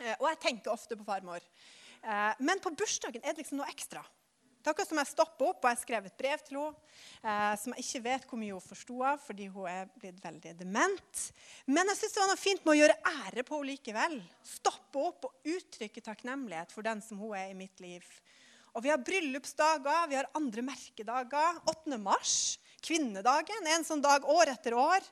Eh, 0.00 0.14
og 0.18 0.28
jeg 0.30 0.40
tenker 0.42 0.74
ofte 0.74 0.98
på 0.98 1.06
farmor. 1.06 1.44
Eh, 2.02 2.42
men 2.42 2.62
på 2.62 2.72
bursdagen 2.74 3.22
er 3.22 3.32
det 3.34 3.44
liksom 3.44 3.60
noe 3.60 3.70
ekstra. 3.70 4.02
Er 4.64 4.72
akkurat 4.72 4.88
som 4.88 5.00
jeg 5.02 5.10
stopper 5.10 5.50
opp 5.50 5.66
og 5.66 5.68
jeg 5.74 5.80
skrev 5.82 6.06
et 6.08 6.16
brev 6.16 6.44
til 6.46 6.56
henne 6.56 6.70
eh, 7.20 7.56
som 7.60 7.74
jeg 7.74 7.84
ikke 7.84 8.02
vet 8.06 8.22
hvor 8.30 8.40
mye 8.40 8.54
hun 8.56 8.64
forsto 8.64 8.96
av, 9.04 9.18
fordi 9.20 9.48
hun 9.52 9.68
er 9.68 9.90
blitt 10.00 10.22
veldig 10.24 10.54
dement. 10.56 11.24
Men 11.68 11.92
jeg 11.92 11.98
syns 12.00 12.14
det 12.14 12.22
var 12.22 12.30
noe 12.32 12.40
fint 12.40 12.64
med 12.64 12.72
å 12.72 12.78
gjøre 12.78 12.96
ære 13.10 13.44
på 13.44 13.58
henne 13.58 13.70
likevel. 13.74 14.16
Stoppe 14.54 15.04
opp 15.10 15.28
og 15.28 15.52
uttrykke 15.52 16.04
takknemlighet 16.06 16.72
for 16.72 16.86
den 16.86 17.04
som 17.04 17.20
hun 17.20 17.36
er 17.36 17.52
i 17.52 17.58
mitt 17.58 17.84
liv. 17.84 18.08
Og 18.72 18.82
vi 18.82 18.90
har 18.90 19.04
bryllupsdager, 19.04 20.08
vi 20.08 20.16
har 20.18 20.32
andre 20.34 20.64
merkedager. 20.66 21.60
8. 21.70 21.98
mars, 22.00 22.36
kvinnedagen, 22.82 23.68
en 23.68 23.84
sånn 23.86 24.02
dag 24.02 24.24
år 24.24 24.56
etter 24.56 24.74
år 24.80 25.04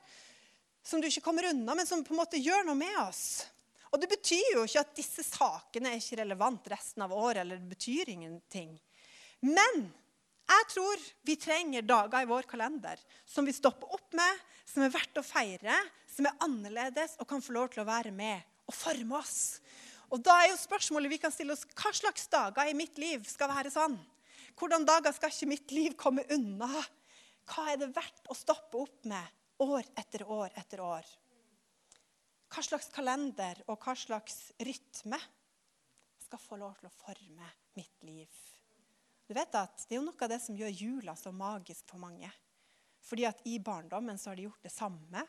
som 0.83 0.99
du 0.99 1.07
ikke 1.07 1.23
kommer 1.23 1.47
unna, 1.47 1.75
men 1.77 1.87
som 1.87 2.01
på 2.03 2.11
en 2.11 2.19
måte 2.19 2.41
gjør 2.41 2.65
noe 2.67 2.75
med 2.75 2.97
oss. 3.05 3.45
Og 3.93 4.01
det 4.01 4.09
betyr 4.09 4.55
jo 4.55 4.65
ikke 4.65 4.81
at 4.81 4.95
disse 4.97 5.23
sakene 5.25 5.93
er 5.93 6.01
ikke 6.01 6.19
relevant 6.23 6.65
resten 6.73 7.05
av 7.05 7.13
året, 7.13 7.43
eller 7.43 7.61
det 7.61 7.69
betyr 7.75 8.09
ingenting. 8.11 8.73
Men 9.43 9.85
jeg 10.43 10.67
tror 10.71 11.03
vi 11.27 11.35
trenger 11.39 11.85
dager 11.87 12.23
i 12.23 12.29
vår 12.29 12.47
kalender 12.47 12.99
som 13.27 13.47
vi 13.47 13.55
stopper 13.55 13.91
opp 13.95 14.15
med, 14.15 14.41
som 14.67 14.85
er 14.85 14.93
verdt 14.93 15.19
å 15.19 15.25
feire, 15.25 15.75
som 16.07 16.27
er 16.29 16.39
annerledes 16.45 17.17
og 17.19 17.27
kan 17.29 17.43
få 17.43 17.55
lov 17.55 17.71
til 17.73 17.83
å 17.83 17.89
være 17.89 18.13
med 18.15 18.43
og 18.69 18.75
forme 18.75 19.19
oss. 19.19 19.59
Og 20.13 20.21
da 20.23 20.35
er 20.43 20.51
jo 20.51 20.59
spørsmålet 20.61 21.11
vi 21.11 21.19
kan 21.23 21.33
stille 21.33 21.55
oss, 21.55 21.65
Hva 21.73 21.91
slags 21.95 22.27
dager 22.31 22.69
i 22.69 22.77
mitt 22.77 22.99
liv 23.01 23.25
skal 23.27 23.51
være 23.51 23.71
sånn? 23.73 23.97
Hvordan 24.59 24.85
dager 24.85 25.15
skal 25.15 25.33
ikke 25.33 25.49
mitt 25.49 25.73
liv 25.73 25.95
komme 25.97 26.25
unna? 26.31 26.69
Hva 27.49 27.71
er 27.73 27.81
det 27.81 27.93
verdt 27.95 28.29
å 28.29 28.37
stoppe 28.37 28.83
opp 28.85 29.07
med 29.09 29.63
år 29.65 29.87
etter 29.99 30.23
år 30.29 30.53
etter 30.61 30.83
år? 30.85 31.07
Hva 32.53 32.61
slags 32.61 32.91
kalender 32.93 33.63
og 33.65 33.81
hva 33.81 33.95
slags 33.97 34.51
rytme 34.61 35.17
skal 36.21 36.43
få 36.45 36.61
lov 36.61 36.77
til 36.77 36.91
å 36.91 36.97
forme 37.01 37.49
mitt 37.79 38.05
liv? 38.05 38.29
Du 39.33 39.39
vet 39.39 39.55
at 39.57 39.85
Det 39.87 39.95
er 39.95 39.97
jo 39.97 40.05
noe 40.05 40.21
av 40.21 40.29
det 40.29 40.37
som 40.43 40.57
gjør 40.57 40.75
jula 40.77 41.15
så 41.17 41.31
magisk 41.33 41.87
for 41.89 41.97
mange. 41.97 42.27
Fordi 43.01 43.25
at 43.25 43.39
I 43.49 43.55
barndommen 43.57 44.19
så 44.21 44.29
har 44.29 44.37
de 44.37 44.45
gjort 44.45 44.67
det 44.67 44.69
samme 44.69 45.23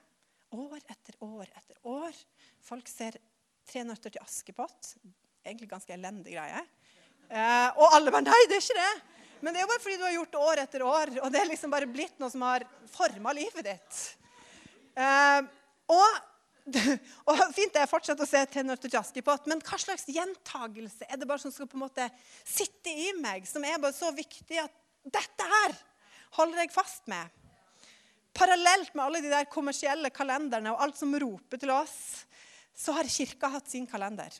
år 0.53 0.83
etter 0.93 1.17
år 1.25 1.49
etter 1.49 1.79
år. 1.89 2.19
Folk 2.61 2.91
ser 2.91 3.17
'Tre 3.65 3.81
nøtter 3.81 4.13
til 4.13 4.21
Askepott'. 4.21 4.99
Egentlig 5.41 5.71
ganske 5.71 5.93
elendig 5.97 6.35
greie. 6.37 6.61
Eh, 7.31 7.71
og 7.81 7.97
alle 7.97 8.13
bare 8.13 8.29
'Nei, 8.29 8.43
det 8.49 8.59
er 8.59 8.67
ikke 8.67 8.83
det'. 8.83 9.01
Men 9.41 9.55
det 9.55 9.61
er 9.61 9.65
jo 9.65 9.73
bare 9.73 9.85
fordi 9.87 9.97
du 9.97 10.05
har 10.05 10.13
gjort 10.19 10.33
det 10.33 10.45
år 10.51 10.63
etter 10.67 10.83
år, 10.83 11.07
og 11.25 11.33
det 11.33 11.41
er 11.41 11.49
liksom 11.49 11.71
bare 11.71 11.87
blitt 11.87 12.21
noe 12.21 12.31
som 12.31 12.43
har 12.43 12.69
forma 12.93 13.33
livet 13.33 13.65
ditt. 13.65 14.17
Eh, 14.97 15.41
og 15.89 16.21
og 17.29 17.41
Fint 17.53 17.75
det 17.75 17.83
er 17.83 17.91
fortsatt 17.91 18.21
å 18.25 18.29
se 18.29 18.41
tenner 18.49 18.79
til 18.81 18.95
Askepott, 18.97 19.49
men 19.51 19.61
hva 19.65 19.79
slags 19.81 20.07
gjentagelse 20.09 21.05
er 21.05 21.21
det 21.21 21.29
bare 21.29 21.43
som 21.43 21.53
skal 21.53 21.69
på 21.69 21.77
en 21.77 21.85
måte 21.85 22.07
sitte 22.41 22.93
i 22.93 23.11
meg, 23.21 23.45
som 23.49 23.65
er 23.69 23.81
bare 23.83 23.97
så 23.97 24.09
viktig 24.17 24.63
at 24.63 24.73
dette 25.05 25.49
her 25.51 25.77
holder 26.39 26.65
jeg 26.65 26.73
fast 26.75 27.11
med? 27.11 27.29
Parallelt 28.35 28.95
med 28.97 29.05
alle 29.05 29.21
de 29.23 29.31
der 29.31 29.51
kommersielle 29.51 30.11
kalenderne 30.11 30.73
og 30.73 30.81
alt 30.83 30.99
som 30.99 31.13
roper 31.21 31.61
til 31.61 31.71
oss, 31.75 32.25
så 32.75 32.97
har 32.97 33.07
Kirka 33.07 33.53
hatt 33.53 33.69
sin 33.71 33.87
kalender. 33.87 34.33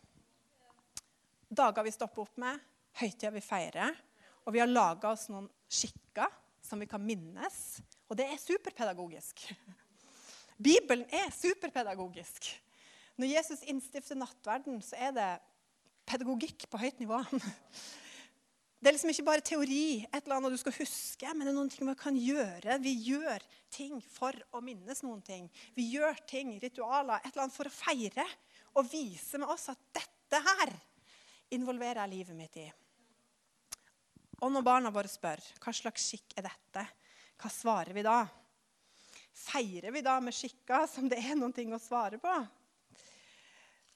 Dager 1.55 1.87
vi 1.87 1.93
stopper 1.95 2.25
opp 2.25 2.41
med, 2.41 2.59
høytider 2.99 3.37
vi 3.37 3.45
feirer. 3.45 3.95
Og 4.45 4.53
vi 4.57 4.61
har 4.61 4.69
laga 4.69 5.13
oss 5.15 5.29
noen 5.31 5.47
skikker 5.71 6.33
som 6.65 6.81
vi 6.83 6.89
kan 6.91 7.05
minnes. 7.05 7.61
Og 8.11 8.19
det 8.19 8.27
er 8.33 8.41
superpedagogisk. 8.41 9.47
Bibelen 10.61 11.05
er 11.11 11.33
superpedagogisk. 11.35 12.53
Når 13.19 13.31
Jesus 13.31 13.63
innstifter 13.71 14.19
nattverden, 14.19 14.81
så 14.83 14.99
er 14.99 15.13
det 15.15 15.29
pedagogikk 16.09 16.67
på 16.71 16.81
høyt 16.83 17.03
nivå. 17.03 17.21
Det 18.85 18.91
er 18.91 18.97
liksom 18.99 19.15
ikke 19.15 19.25
bare 19.25 19.41
teori, 19.41 20.05
et 20.05 20.27
eller 20.27 20.37
annet 20.37 20.53
du 20.53 20.59
skal 20.61 20.75
huske, 20.77 21.31
men 21.33 21.47
det 21.47 21.55
er 21.55 21.57
noen 21.57 21.71
ting 21.73 21.87
man 21.89 21.97
kan 21.97 22.17
gjøre. 22.21 22.75
Vi 22.85 22.91
gjør 23.07 23.41
ting 23.73 23.95
for 24.13 24.37
å 24.53 24.61
minnes 24.61 25.01
noen 25.01 25.23
ting. 25.25 25.47
Vi 25.73 25.87
gjør 25.95 26.19
ting, 26.29 26.51
ritualer, 26.61 27.23
et 27.23 27.31
eller 27.31 27.47
annet 27.47 27.57
for 27.57 27.71
å 27.71 27.73
feire 27.73 28.27
og 28.77 28.91
vise 28.91 29.41
med 29.41 29.49
oss 29.49 29.71
at 29.73 29.81
dette 29.97 30.43
her 30.51 30.75
involverer 31.57 32.03
jeg 32.03 32.13
livet 32.13 32.37
mitt 32.37 32.61
i. 32.61 32.67
Og 34.45 34.53
når 34.53 34.69
barna 34.69 34.93
våre 34.93 35.09
spør 35.09 35.41
hva 35.65 35.73
slags 35.81 36.05
skikk 36.11 36.37
er 36.37 36.51
dette, 36.51 36.85
hva 37.41 37.55
svarer 37.57 37.97
vi 37.97 38.05
da? 38.05 38.19
Feirer 39.35 39.91
vi 39.95 40.03
da 40.05 40.21
med 40.23 40.35
skikker 40.35 40.87
som 40.91 41.09
det 41.11 41.19
er 41.19 41.35
noen 41.39 41.53
ting 41.55 41.75
å 41.75 41.83
svare 41.83 42.21
på? 42.23 42.35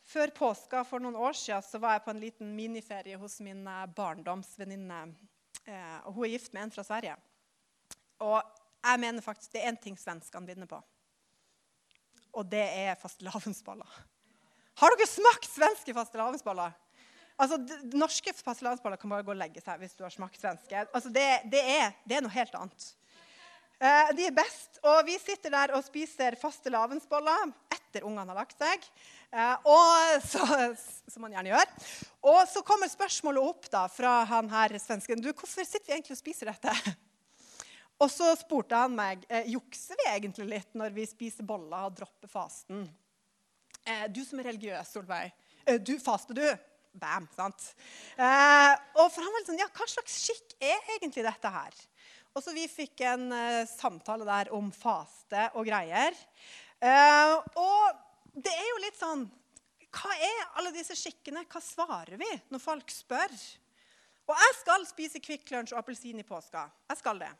Før 0.08 0.32
påska 0.32 0.82
for 0.88 1.04
noen 1.04 1.18
år 1.20 1.36
siden 1.36 1.82
var 1.82 1.98
jeg 1.98 2.04
på 2.06 2.12
en 2.14 2.22
liten 2.22 2.52
miniferie 2.56 3.18
hos 3.20 3.38
min 3.44 3.66
eh, 3.68 3.86
barndomsvenninne. 3.96 5.02
Eh, 5.68 5.98
og 6.08 6.14
hun 6.16 6.24
er 6.24 6.32
gift 6.32 6.54
med 6.56 6.64
en 6.64 6.72
fra 6.72 6.84
Sverige. 6.86 7.18
Og 8.24 8.38
jeg 8.40 9.02
mener 9.02 9.24
faktisk 9.24 9.52
det 9.52 9.62
er 9.62 9.72
én 9.72 9.80
ting 9.80 9.98
svenskene 10.00 10.48
vinner 10.48 10.70
på. 10.70 10.80
Og 12.38 12.46
det 12.48 12.64
er 12.64 12.96
fastelavnsboller. 13.00 13.98
Har 14.78 14.94
dere 14.94 15.10
smakt 15.10 15.48
svenske 15.50 15.94
fastelavnsboller? 15.96 16.76
Altså, 17.38 17.58
Norske 17.94 18.32
fastelavnsboller 18.34 18.98
kan 18.98 19.12
bare 19.12 19.26
gå 19.26 19.34
og 19.34 19.38
legge 19.38 19.62
seg 19.62 19.82
hvis 19.82 19.94
du 19.98 20.04
har 20.06 20.14
smakt 20.14 20.40
svenske. 20.40 20.86
Altså, 20.88 21.12
det, 21.12 21.26
det, 21.52 21.60
er, 21.60 21.92
det 22.08 22.16
er 22.16 22.24
noe 22.24 22.34
helt 22.34 22.56
annet. 22.58 22.88
Eh, 23.78 24.10
de 24.18 24.26
er 24.26 24.34
best. 24.34 24.80
Og 24.82 25.02
vi 25.06 25.16
sitter 25.22 25.54
der 25.54 25.72
og 25.76 25.84
spiser 25.86 26.36
faste 26.40 26.70
lavensboller 26.72 27.52
etter 27.74 28.04
ungene 28.06 28.26
har 28.32 28.40
lagt 28.40 28.58
seg. 28.58 28.86
Eh, 29.30 29.68
og 29.70 30.24
så, 30.26 30.44
som 31.08 31.24
man 31.24 31.36
gjerne 31.36 31.52
gjør. 31.52 31.74
Og 32.32 32.40
så 32.50 32.62
kommer 32.66 32.90
spørsmålet 32.90 33.50
opp 33.52 33.68
da 33.72 33.84
fra 33.92 34.20
han 34.30 34.50
her 34.50 34.74
svensken. 34.82 35.22
Du, 35.22 35.30
hvorfor 35.30 35.66
sitter 35.66 35.86
vi 35.86 35.98
egentlig 35.98 36.18
og 36.18 36.22
spiser 36.22 36.52
dette? 36.52 36.74
Og 37.98 38.06
så 38.14 38.28
spurte 38.38 38.78
han 38.78 38.92
meg 38.94 39.24
eh, 39.26 39.48
jukser 39.50 39.98
vi 39.98 40.04
egentlig 40.06 40.44
litt 40.46 40.76
når 40.78 40.92
vi 40.94 41.02
spiser 41.10 41.42
boller 41.42 41.88
og 41.88 41.96
dropper 41.98 42.30
fasten. 42.30 42.84
du 44.14 44.20
som 44.22 44.38
er 44.38 44.46
religiøs, 44.52 44.92
Solveig. 44.94 45.32
du, 45.82 45.96
Faster 45.98 46.38
du? 46.38 46.44
Bam, 46.94 47.26
sant? 47.34 47.64
og 48.14 49.10
for 49.10 49.18
han 49.18 49.34
var 49.34 49.42
litt 49.42 49.50
sånn, 49.50 49.58
ja, 49.58 49.66
Hva 49.74 49.88
slags 49.90 50.14
skikk 50.28 50.54
er 50.62 50.78
egentlig 50.94 51.26
dette 51.26 51.50
her? 51.50 51.74
Og 52.38 52.44
så 52.44 52.52
vi 52.54 52.68
fikk 52.70 53.00
en 53.02 53.32
uh, 53.34 53.66
samtale 53.66 54.22
der 54.22 54.52
om 54.54 54.68
faste 54.70 55.48
og 55.58 55.66
greier. 55.66 56.14
Uh, 56.78 57.34
og 57.58 58.36
det 58.38 58.52
er 58.52 58.68
jo 58.68 58.76
litt 58.84 58.98
sånn 59.00 59.24
Hva 59.90 60.12
er 60.14 60.44
alle 60.60 60.70
disse 60.76 60.94
skikkene? 60.94 61.42
Hva 61.50 61.58
svarer 61.64 62.14
vi 62.20 62.28
når 62.52 62.62
folk 62.62 62.94
spør? 62.94 63.34
Og 64.28 64.34
jeg 64.38 64.54
skal 64.60 64.86
spise 64.86 65.22
Kvikk 65.24 65.50
Lunsj 65.50 65.74
og 65.74 65.80
appelsin 65.80 66.22
i 66.22 66.26
påska. 66.28 66.68
Jeg 66.92 67.00
skal 67.00 67.24
det. 67.24 67.32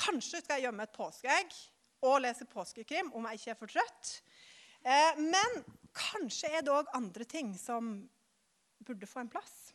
Kanskje 0.00 0.40
skal 0.40 0.56
jeg 0.56 0.70
gjemme 0.70 0.86
et 0.86 0.96
påskeegg 0.96 1.60
og 2.06 2.20
lese 2.24 2.48
påskekrim 2.48 3.12
om 3.12 3.28
jeg 3.28 3.42
ikke 3.42 3.52
er 3.52 3.60
for 3.60 3.76
trøtt. 3.76 4.14
Uh, 4.86 5.20
men 5.20 5.60
kanskje 5.92 6.54
er 6.54 6.64
det 6.64 6.72
òg 6.72 6.96
andre 6.96 7.28
ting 7.28 7.52
som 7.60 7.98
burde 8.88 9.10
få 9.10 9.20
en 9.26 9.34
plass. 9.36 9.65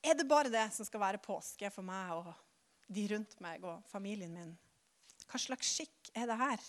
Er 0.00 0.16
det 0.16 0.28
bare 0.28 0.52
det 0.52 0.64
som 0.72 0.86
skal 0.88 1.02
være 1.02 1.20
påske 1.22 1.68
for 1.72 1.84
meg 1.84 2.12
og 2.16 2.30
de 2.90 3.04
rundt 3.12 3.36
meg 3.44 3.64
og 3.68 3.84
familien 3.90 4.32
min? 4.32 4.54
Hva 5.28 5.40
slags 5.40 5.74
skikk 5.76 6.10
er 6.16 6.30
det 6.30 6.38
her? 6.40 6.62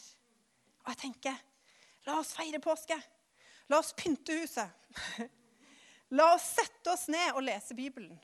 Og 0.83 0.91
jeg 0.91 1.01
tenker 1.05 1.37
la 2.07 2.17
oss 2.19 2.33
feire 2.35 2.59
påske. 2.61 2.97
La 3.71 3.79
oss 3.79 3.93
pynte 3.95 4.35
huset. 4.41 4.67
La 6.17 6.33
oss 6.35 6.43
sette 6.57 6.91
oss 6.91 7.05
ned 7.07 7.37
og 7.37 7.45
lese 7.45 7.71
Bibelen. 7.71 8.17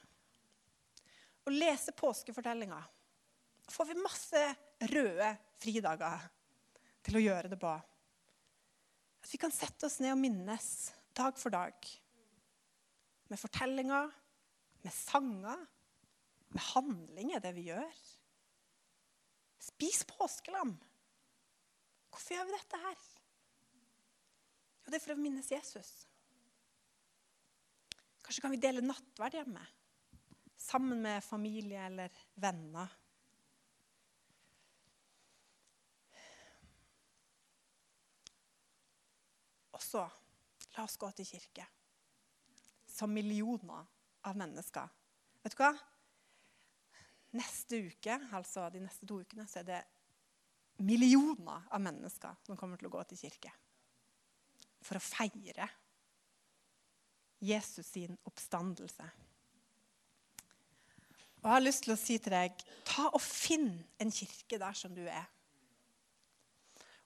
Og 1.48 1.54
lese 1.56 1.94
påskefortellinga. 1.96 2.80
Da 3.64 3.72
får 3.72 3.88
vi 3.88 4.02
masse 4.02 4.42
røde 4.92 5.30
fridager 5.64 6.26
til 7.08 7.16
å 7.16 7.22
gjøre 7.24 7.54
det 7.54 7.60
på. 7.62 7.72
At 9.24 9.32
vi 9.32 9.40
kan 9.40 9.56
sette 9.56 9.88
oss 9.88 10.02
ned 10.04 10.18
og 10.18 10.20
minnes 10.20 10.68
dag 11.16 11.40
for 11.40 11.56
dag 11.56 11.88
med 13.32 13.40
fortellinger 13.40 14.12
med 14.86 14.94
sanger, 14.94 15.66
med 16.54 16.64
handlinger, 16.74 17.42
det 17.44 17.54
vi 17.58 17.68
gjør. 17.70 18.04
Spis 19.68 20.04
påskelam. 20.08 20.76
Hvorfor 22.10 22.36
gjør 22.36 22.46
vi 22.48 22.56
dette 22.56 22.82
her? 22.82 23.08
Jo, 24.84 24.92
det 24.92 25.00
er 25.00 25.04
for 25.04 25.16
å 25.18 25.20
minnes 25.20 25.50
Jesus. 25.52 25.90
Kanskje 28.24 28.44
kan 28.44 28.54
vi 28.54 28.62
dele 28.62 28.84
nattverd 28.84 29.36
hjemme? 29.40 29.66
Sammen 30.58 31.04
med 31.04 31.24
familie 31.24 31.84
eller 31.88 32.16
venner. 32.40 32.96
Og 39.78 39.84
så 39.84 40.08
la 40.74 40.88
oss 40.88 40.98
gå 41.00 41.12
til 41.20 41.30
kirke. 41.30 41.68
Som 42.88 43.14
millioner 43.14 43.86
av 44.28 44.38
mennesker. 44.40 44.90
Vet 45.44 45.56
du 45.56 45.62
hva? 45.62 45.72
Neste 47.38 47.82
uke, 47.90 48.18
altså 48.36 48.68
de 48.74 48.82
neste 48.84 49.08
to 49.08 49.20
ukene, 49.22 49.46
så 49.50 49.62
er 49.62 49.68
det 49.68 49.82
millioner 50.84 51.66
av 51.74 51.82
mennesker 51.82 52.38
som 52.46 52.58
kommer 52.60 52.80
til 52.80 52.90
å 52.90 52.94
gå 52.94 53.04
til 53.10 53.22
kirke. 53.26 53.52
For 54.86 55.00
å 55.00 55.04
feire 55.04 55.68
Jesus 57.44 57.86
sin 57.94 58.18
oppstandelse. 58.26 59.08
Og 61.38 61.46
jeg 61.46 61.54
har 61.54 61.64
lyst 61.64 61.84
til 61.86 61.94
å 61.94 62.00
si 62.00 62.18
til 62.20 62.34
deg 62.34 62.64
ta 62.88 63.08
og 63.12 63.22
finn 63.22 63.70
en 64.02 64.14
kirke 64.14 64.58
der 64.60 64.78
som 64.78 64.96
du 64.96 65.04
er. 65.06 65.28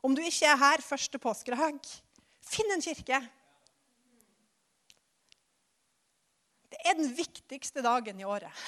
Om 0.01 0.15
du 0.17 0.23
ikke 0.23 0.49
er 0.49 0.57
her 0.57 0.81
første 0.81 1.19
påskedag, 1.21 1.77
finn 2.41 2.73
en 2.73 2.81
kirke. 2.81 3.19
Det 6.71 6.79
er 6.87 6.97
den 6.97 7.11
viktigste 7.15 7.83
dagen 7.83 8.19
i 8.21 8.27
året. 8.27 8.65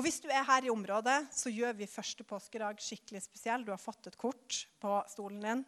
Og 0.00 0.06
hvis 0.06 0.22
du 0.24 0.30
er 0.32 0.46
her 0.48 0.64
i 0.64 0.70
området, 0.72 1.18
så 1.36 1.50
gjør 1.52 1.74
vi 1.76 1.90
første 1.90 2.24
påskedag 2.24 2.78
skikkelig 2.80 3.20
spesiell. 3.26 3.66
Du 3.66 3.74
har 3.74 3.80
fått 3.80 4.08
et 4.08 4.16
kort 4.16 4.62
på 4.80 4.94
stolen 5.12 5.42
din. 5.44 5.64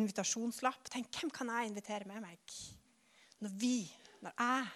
Invitasjonslapp. 0.00 0.90
Tenk, 0.90 1.12
hvem 1.14 1.30
kan 1.30 1.52
jeg 1.54 1.70
invitere 1.70 2.08
med 2.10 2.24
meg? 2.24 2.56
Når 3.44 3.54
vi, 3.60 3.76
når 4.26 4.34
jeg 4.34 4.66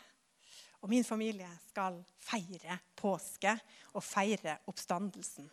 og 0.80 0.88
min 0.88 1.04
familie 1.04 1.48
skal 1.68 1.98
feire 2.22 2.78
påske 2.96 3.52
og 3.92 4.04
feire 4.04 4.60
oppstandelsen. 4.70 5.48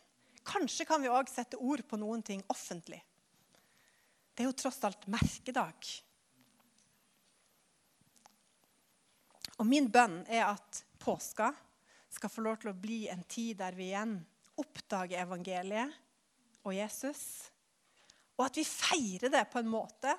Kanskje 0.47 0.85
kan 0.87 1.01
vi 1.03 1.11
òg 1.11 1.27
sette 1.31 1.59
ord 1.59 1.83
på 1.87 1.99
noen 1.99 2.21
ting 2.23 2.43
offentlig. 2.53 3.01
Det 4.31 4.45
er 4.45 4.51
jo 4.51 4.55
tross 4.55 4.79
alt 4.87 5.09
merkedag. 5.11 5.89
Og 9.57 9.65
min 9.65 9.89
bønn 9.91 10.21
er 10.29 10.45
at 10.51 10.83
påska 11.01 11.51
skal 12.13 12.31
få 12.31 12.43
lov 12.45 12.59
til 12.61 12.71
å 12.71 12.77
bli 12.77 13.05
en 13.11 13.23
tid 13.29 13.57
der 13.61 13.75
vi 13.77 13.89
igjen 13.91 14.17
oppdager 14.57 15.21
evangeliet 15.23 15.93
og 16.63 16.73
Jesus. 16.75 17.23
Og 18.37 18.47
at 18.47 18.57
vi 18.57 18.65
feirer 18.67 19.33
det 19.33 19.43
på 19.51 19.61
en 19.61 19.69
måte 19.69 20.13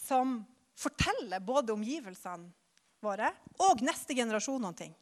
som 0.00 0.38
forteller 0.74 1.44
både 1.44 1.74
omgivelsene 1.74 2.50
våre 3.04 3.30
og 3.62 3.82
neste 3.84 4.16
generasjon 4.16 4.62
noen 4.64 4.78
ting. 4.78 4.94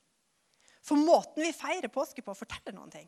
For 0.82 0.98
måten 0.98 1.44
vi 1.44 1.54
feirer 1.54 1.92
påske 1.92 2.24
på, 2.26 2.34
forteller 2.34 2.74
noen 2.74 2.90
ting. 2.90 3.06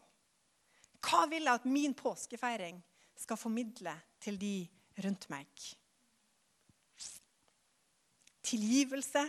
Hva 1.04 1.24
vil 1.28 1.42
jeg 1.42 1.60
at 1.60 1.66
min 1.68 1.94
påskefeiring 1.98 2.78
skal 3.18 3.38
formidle 3.38 3.94
til 4.22 4.38
de 4.38 4.54
rundt 5.04 5.26
meg? 5.32 5.48
Tilgivelse. 8.44 9.24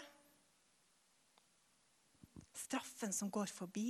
Straffen 2.56 3.13
som 3.13 3.32
går 3.32 3.52
forbi. 3.52 3.89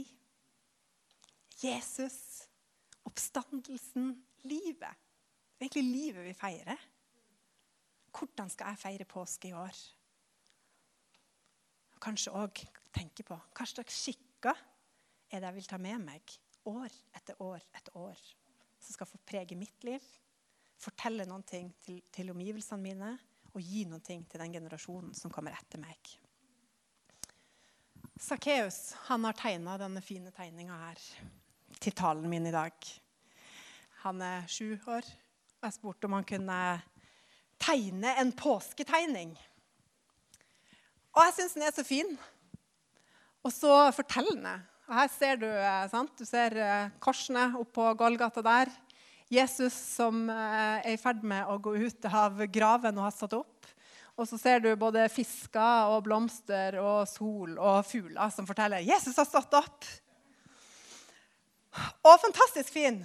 Jesus. 1.62 2.48
Oppstandelsen. 3.06 4.14
Livet. 4.46 5.04
Det 5.56 5.66
er 5.66 5.70
egentlig 5.70 5.86
livet 5.90 6.26
vi 6.28 6.34
feirer. 6.38 6.82
Hvordan 8.16 8.50
skal 8.50 8.74
jeg 8.74 8.82
feire 8.82 9.08
påske 9.10 9.50
i 9.50 9.56
år? 9.58 9.86
kanskje 12.06 12.34
òg 12.38 12.62
tenke 12.94 13.26
på 13.26 13.36
hva 13.36 13.68
slags 13.68 13.98
skikker 14.04 14.56
er 15.32 15.42
det 15.42 15.48
jeg 15.48 15.58
vil 15.58 15.70
ta 15.70 15.80
med 15.82 16.04
meg 16.04 16.36
år 16.70 16.94
etter 17.18 17.40
år 17.42 17.64
etter 17.74 17.98
år, 17.98 18.20
som 18.80 18.94
skal 18.94 19.10
få 19.10 19.22
prege 19.26 19.58
mitt 19.58 19.86
liv, 19.88 20.04
fortelle 20.82 21.26
noen 21.28 21.46
ting 21.48 21.72
til, 21.82 22.02
til 22.14 22.30
omgivelsene 22.34 22.82
mine 22.82 23.16
og 23.54 23.62
gi 23.64 23.86
noen 23.90 24.04
ting 24.06 24.26
til 24.30 24.42
den 24.44 24.58
generasjonen 24.58 25.16
som 25.18 25.34
kommer 25.34 25.56
etter 25.56 25.82
meg. 25.82 26.14
Sakkeus 28.16 28.94
har 29.10 29.34
tegna 29.36 29.76
denne 29.78 30.00
fine 30.00 30.32
tegninga 30.32 30.76
her 30.80 31.00
til 31.84 31.92
talen 31.92 32.30
min 32.32 32.48
i 32.48 32.54
dag. 32.54 32.72
Han 34.06 34.22
er 34.24 34.46
sju 34.48 34.78
år. 34.88 35.04
og 35.60 35.68
Jeg 35.68 35.76
spurte 35.76 36.08
om 36.08 36.16
han 36.16 36.28
kunne 36.28 36.60
tegne 37.60 38.14
en 38.22 38.32
påsketegning. 38.32 39.36
Og 41.12 41.22
jeg 41.26 41.36
syns 41.36 41.58
den 41.58 41.68
er 41.68 41.76
så 41.76 41.84
fin. 41.84 42.16
Og 43.44 43.52
så 43.52 43.92
fortellende. 43.92 44.56
Og 44.88 44.96
her 44.96 45.12
ser 45.12 45.42
du 45.42 45.48
eh, 45.50 45.86
sant? 45.92 46.16
Du 46.16 46.24
ser 46.24 46.56
eh, 46.56 46.92
korsene 47.04 47.50
oppå 47.60 47.92
Golgata 48.00 48.44
der. 48.46 48.72
Jesus 49.28 49.74
som 49.74 50.30
eh, 50.30 50.86
er 50.86 50.96
i 50.96 51.02
ferd 51.02 51.24
med 51.26 51.52
å 51.52 51.60
gå 51.60 51.76
ut 51.84 52.08
av 52.08 52.46
graven 52.48 52.96
og 52.96 53.10
har 53.10 53.16
stått 53.16 53.42
opp. 53.42 53.55
Og 54.16 54.28
så 54.30 54.38
ser 54.40 54.62
du 54.64 54.70
både 54.80 55.10
fisker 55.12 55.92
og 55.92 56.06
blomster 56.06 56.78
og 56.80 57.04
sol 57.10 57.58
og 57.60 57.84
fugler 57.88 58.32
som 58.32 58.48
forteller 58.48 58.86
Jesus 58.86 59.18
har 59.20 59.28
stått 59.28 59.58
opp. 59.60 59.88
Og 62.08 62.16
fantastisk 62.24 62.72
fin. 62.72 63.02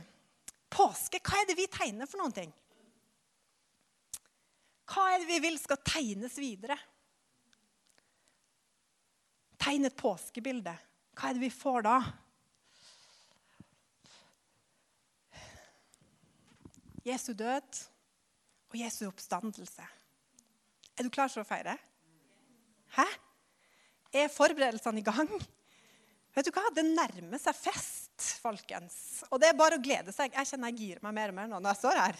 Påske, 0.71 1.19
hva 1.19 1.41
er 1.41 1.49
det 1.51 1.59
vi 1.59 1.67
tegner 1.67 2.07
for 2.07 2.23
noen 2.23 2.37
ting? 2.37 2.53
Hva 4.91 5.09
er 5.11 5.23
det 5.23 5.31
vi 5.31 5.43
vil 5.43 5.59
skal 5.59 5.83
tegnes 5.83 6.39
videre? 6.39 6.79
Tegn 9.61 9.87
et 9.87 9.99
påskebilde. 9.99 10.75
Hva 11.19 11.31
er 11.31 11.37
det 11.37 11.43
vi 11.43 11.53
får 11.53 11.85
da? 11.87 11.99
Jesu 17.07 17.33
død 17.35 17.81
og 18.71 18.77
Jesu 18.79 19.09
oppstandelse. 19.09 19.87
Er 21.01 21.07
du 21.07 21.09
klar 21.09 21.31
for 21.33 21.41
å 21.41 21.49
feire? 21.49 21.79
Hæ? 22.93 23.07
Er 24.21 24.27
forberedelsene 24.29 25.01
i 25.01 25.05
gang? 25.07 25.31
Vet 26.37 26.45
du 26.45 26.51
hva? 26.53 26.67
Det 26.77 26.83
nærmer 26.85 27.41
seg 27.41 27.57
fest, 27.57 28.27
folkens. 28.43 28.99
Og 29.31 29.41
det 29.41 29.49
er 29.49 29.57
bare 29.57 29.79
å 29.79 29.83
glede 29.83 30.13
seg. 30.13 30.35
Jeg 30.37 30.51
kjenner 30.51 30.69
jeg 30.75 30.83
girer 30.83 31.07
meg 31.07 31.15
mer 31.17 31.33
og 31.33 31.39
mer 31.39 31.49
nå 31.49 31.57
når 31.57 31.73
jeg 31.73 31.81
står 31.81 32.01
her. 32.03 32.19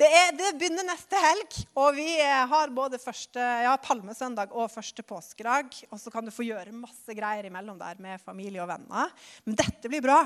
Det, 0.00 0.08
er, 0.08 0.30
det, 0.32 0.54
begynner 0.56 0.86
neste 0.88 1.18
helg, 1.20 1.58
og 1.76 1.90
vi 1.98 2.06
har 2.24 2.72
både 2.72 2.96
første, 3.02 3.42
ja, 3.66 3.74
palmesøndag 3.84 4.54
og 4.56 4.70
første 4.72 5.04
påskedag. 5.04 5.76
Og 5.92 6.00
så 6.00 6.12
kan 6.14 6.24
du 6.24 6.32
få 6.32 6.46
gjøre 6.46 6.72
masse 6.72 7.12
greier 7.18 7.50
imellom 7.50 7.76
der 7.82 8.00
med 8.00 8.24
familie 8.24 8.62
og 8.64 8.70
venner. 8.70 9.12
Men 9.44 9.60
dette 9.60 9.92
blir 9.92 10.00
bra. 10.06 10.22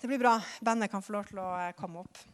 Det 0.00 0.08
blir 0.08 0.24
bra. 0.24 0.38
Bandet 0.64 0.88
kan 0.88 1.04
få 1.04 1.18
lov 1.18 1.28
til 1.28 1.44
å 1.44 1.50
eh, 1.60 1.76
komme 1.76 2.06
opp. 2.06 2.24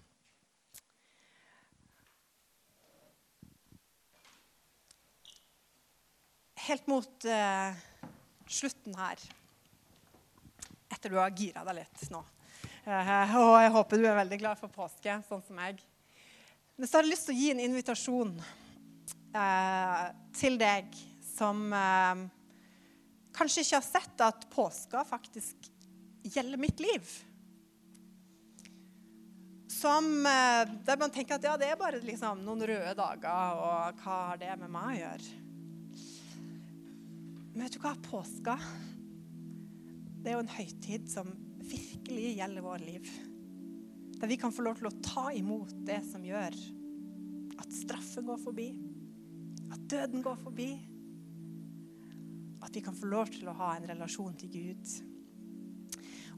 Helt 6.63 6.87
mot 6.91 7.27
uh, 7.27 7.73
slutten 8.47 8.95
her, 8.95 9.23
etter 10.93 11.11
du 11.11 11.19
har 11.19 11.35
gira 11.35 11.65
deg 11.67 11.83
litt 11.83 12.07
nå 12.15 12.23
Eh, 12.83 13.35
og 13.39 13.57
jeg 13.63 13.71
håper 13.77 14.01
du 14.01 14.07
er 14.11 14.19
veldig 14.19 14.39
glad 14.41 14.59
for 14.59 14.73
påske, 14.73 15.15
sånn 15.29 15.43
som 15.47 15.59
meg. 15.59 15.79
Men 16.75 16.89
så 16.89 16.99
har 16.99 17.07
jeg 17.07 17.13
lyst 17.13 17.29
til 17.29 17.37
å 17.37 17.39
gi 17.39 17.51
en 17.53 17.63
invitasjon 17.63 18.33
eh, 19.39 20.07
til 20.35 20.59
deg 20.59 20.89
som 21.33 21.61
eh, 21.79 22.25
kanskje 23.37 23.63
ikke 23.63 23.79
har 23.79 23.87
sett 23.87 24.25
at 24.27 24.49
påska 24.51 25.05
faktisk 25.07 25.71
gjelder 26.27 26.59
mitt 26.59 26.83
liv. 26.83 27.07
Som, 29.71 30.11
eh, 30.27 30.67
der 30.83 30.99
man 30.99 31.15
tenker 31.15 31.39
at 31.39 31.47
ja, 31.47 31.55
det 31.61 31.71
er 31.71 31.79
bare 31.79 32.03
liksom, 32.03 32.43
noen 32.43 32.67
røde 32.67 32.97
dager, 32.99 33.63
og 33.63 34.03
hva 34.03 34.19
har 34.33 34.43
det 34.43 34.59
med 34.59 34.75
meg 34.75 34.91
å 34.91 35.01
gjøre? 35.05 35.42
Men 37.53 37.67
vet 37.67 37.77
du 37.77 37.83
hva? 37.85 37.93
Påska 38.09 38.57
det 40.23 40.31
er 40.31 40.37
jo 40.37 40.45
en 40.45 40.55
høytid 40.55 41.09
som 41.11 41.31
virkelig 41.67 42.37
gjelder 42.39 42.63
vår 42.63 42.83
liv. 42.87 43.09
Der 44.21 44.31
vi 44.31 44.39
kan 44.39 44.53
få 44.55 44.63
lov 44.63 44.79
til 44.79 44.87
å 44.87 44.99
ta 45.03 45.25
imot 45.35 45.73
det 45.83 45.99
som 46.07 46.23
gjør 46.23 46.55
at 47.59 47.73
straffen 47.75 48.29
går 48.29 48.39
forbi, 48.39 48.69
at 49.75 49.83
døden 49.91 50.23
går 50.23 50.37
forbi. 50.39 50.69
At 52.63 52.77
vi 52.77 52.83
kan 52.87 52.95
få 52.95 53.09
lov 53.11 53.33
til 53.35 53.51
å 53.51 53.57
ha 53.59 53.73
en 53.75 53.89
relasjon 53.91 54.37
til 54.39 54.53
Gud. 54.53 54.93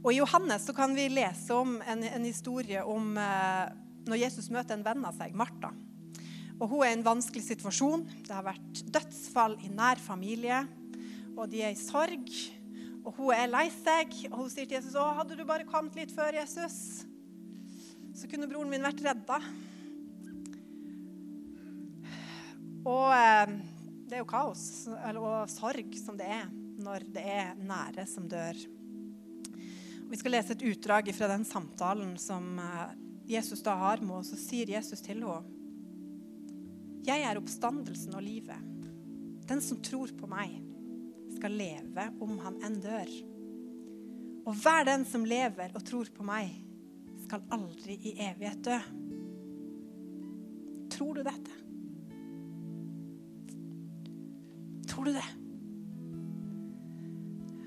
Og 0.00 0.08
I 0.14 0.18
Johannes 0.22 0.64
så 0.64 0.72
kan 0.76 0.96
vi 0.96 1.10
lese 1.12 1.52
om 1.56 1.76
en, 1.84 2.06
en 2.08 2.24
historie 2.24 2.80
om 2.88 3.12
eh, 3.20 3.66
når 4.08 4.22
Jesus 4.22 4.48
møter 4.52 4.78
en 4.78 4.86
venn 4.86 5.04
av 5.04 5.16
seg, 5.18 5.36
Martha. 5.36 5.74
Og 6.56 6.70
Hun 6.70 6.86
er 6.86 6.94
i 6.94 6.96
en 6.96 7.04
vanskelig 7.04 7.44
situasjon. 7.50 8.06
Det 8.24 8.32
har 8.32 8.46
vært 8.46 8.82
dødsfall 8.96 9.58
i 9.64 9.72
nær 9.72 10.00
familie, 10.00 10.62
og 11.34 11.50
de 11.50 11.62
er 11.64 11.74
i 11.74 11.78
sorg. 11.78 12.30
Og 13.04 13.12
hun 13.18 13.34
er 13.36 13.50
lei 13.50 13.66
seg, 13.72 14.14
og 14.30 14.44
hun 14.44 14.50
sier 14.52 14.68
til 14.68 14.78
Jesus 14.78 14.96
å, 14.96 15.04
hadde 15.18 15.36
du 15.36 15.44
bare 15.48 15.66
kommet 15.68 15.96
litt 15.98 16.14
før 16.14 16.38
Jesus, 16.38 17.04
så 18.14 18.30
kunne 18.30 18.48
broren 18.48 18.70
min 18.70 18.84
vært 18.86 19.02
redda. 19.04 19.40
Og 22.84 23.10
eh, 23.16 23.54
det 24.08 24.16
er 24.16 24.22
jo 24.22 24.28
kaos 24.28 24.64
og 24.88 25.50
sorg 25.52 25.96
som 26.00 26.16
det 26.20 26.28
er 26.28 26.48
når 26.84 27.06
det 27.14 27.24
er 27.24 27.54
nære 27.60 28.04
som 28.08 28.26
dør. 28.28 28.58
Og 30.04 30.12
vi 30.12 30.20
skal 30.20 30.36
lese 30.36 30.52
et 30.54 30.66
utdrag 30.68 31.08
fra 31.16 31.30
den 31.32 31.46
samtalen 31.48 32.14
som 32.20 32.58
eh, 32.60 32.94
Jesus 33.34 33.64
da 33.64 33.76
har 33.80 34.04
med 34.04 34.20
oss. 34.20 34.32
Så 34.34 34.40
sier 34.40 34.74
Jesus 34.76 35.00
til 35.04 35.16
henne 35.16 35.40
Jeg 37.04 37.24
er 37.24 37.40
oppstandelsen 37.40 38.16
og 38.16 38.24
livet. 38.24 38.72
Den 39.48 39.60
som 39.64 39.80
tror 39.84 40.12
på 40.16 40.28
meg, 40.28 40.56
skal 41.44 41.58
leve 41.60 42.04
om 42.24 42.38
han 42.40 42.54
enn 42.64 42.78
dør. 42.80 43.10
Og 44.48 44.54
hver 44.62 44.86
den 44.88 45.02
som 45.04 45.26
lever 45.28 45.74
og 45.76 45.82
tror 45.84 46.08
på 46.16 46.24
meg, 46.24 46.54
skal 47.26 47.42
aldri 47.52 47.98
i 48.00 48.14
evighet 48.24 48.62
dø. 48.64 48.76
Tror 50.94 51.18
du 51.18 51.20
dette? 51.26 51.58
Tror 54.88 55.04
du 55.04 55.12
det? 55.12 55.26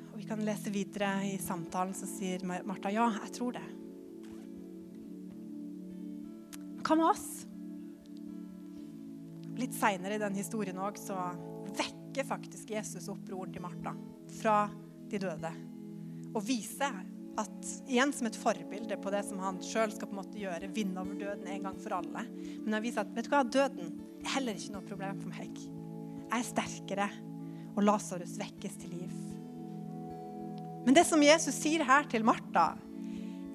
Og 0.08 0.16
Vi 0.18 0.26
kan 0.26 0.42
lese 0.42 0.74
videre 0.74 1.12
i 1.28 1.36
samtalen, 1.38 1.94
så 1.94 2.10
sier 2.10 2.42
Martha 2.50 2.90
ja, 2.96 3.06
jeg 3.28 3.36
tror 3.36 3.60
det. 3.60 3.68
Hva 6.82 6.98
med 6.98 7.12
oss? 7.12 7.30
Litt 9.62 9.78
seinere 9.78 10.18
i 10.18 10.24
den 10.26 10.42
historien 10.42 10.82
òg 10.82 10.98
så 10.98 11.20
vekker 12.17 12.30
faktisk 12.30 12.69
Jesus 12.71 13.08
opp 13.12 13.19
broren 13.27 13.51
til 13.53 13.62
Martha 13.62 13.91
fra 14.39 14.69
de 15.10 15.19
døde. 15.21 15.51
Og 16.34 16.41
viser 16.41 16.95
at, 17.38 17.67
igjen 17.86 18.10
som 18.13 18.25
et 18.25 18.39
forbilde 18.39 18.97
på 18.97 19.12
det 19.13 19.21
som 19.27 19.38
han 19.43 19.60
sjøl 19.62 19.93
skal 19.93 20.10
på 20.10 20.15
en 20.15 20.21
måte 20.23 20.39
gjøre, 20.41 20.71
vinne 20.73 20.97
over 20.97 21.13
døden 21.13 21.45
en 21.45 21.67
gang 21.67 21.77
for 21.77 21.93
alle. 21.99 22.23
Men 22.63 22.73
han 22.73 22.82
viser 22.82 23.03
at 23.03 23.12
vet 23.13 23.27
du 23.27 23.36
hva, 23.36 23.43
døden 23.45 23.91
er 24.23 24.34
heller 24.34 24.58
ikke 24.58 24.73
noe 24.73 24.88
problem 24.88 25.19
for 25.21 25.36
meg. 25.36 25.62
Jeg 25.62 26.39
er 26.39 26.47
sterkere, 26.47 27.08
og 27.75 27.86
Lasarus 27.86 28.34
vekkes 28.41 28.82
til 28.82 28.97
liv. 28.97 29.13
Men 30.88 30.97
det 30.97 31.06
som 31.06 31.21
Jesus 31.21 31.62
sier 31.62 31.86
her 31.86 32.10
til 32.10 32.25
Martha, 32.25 32.71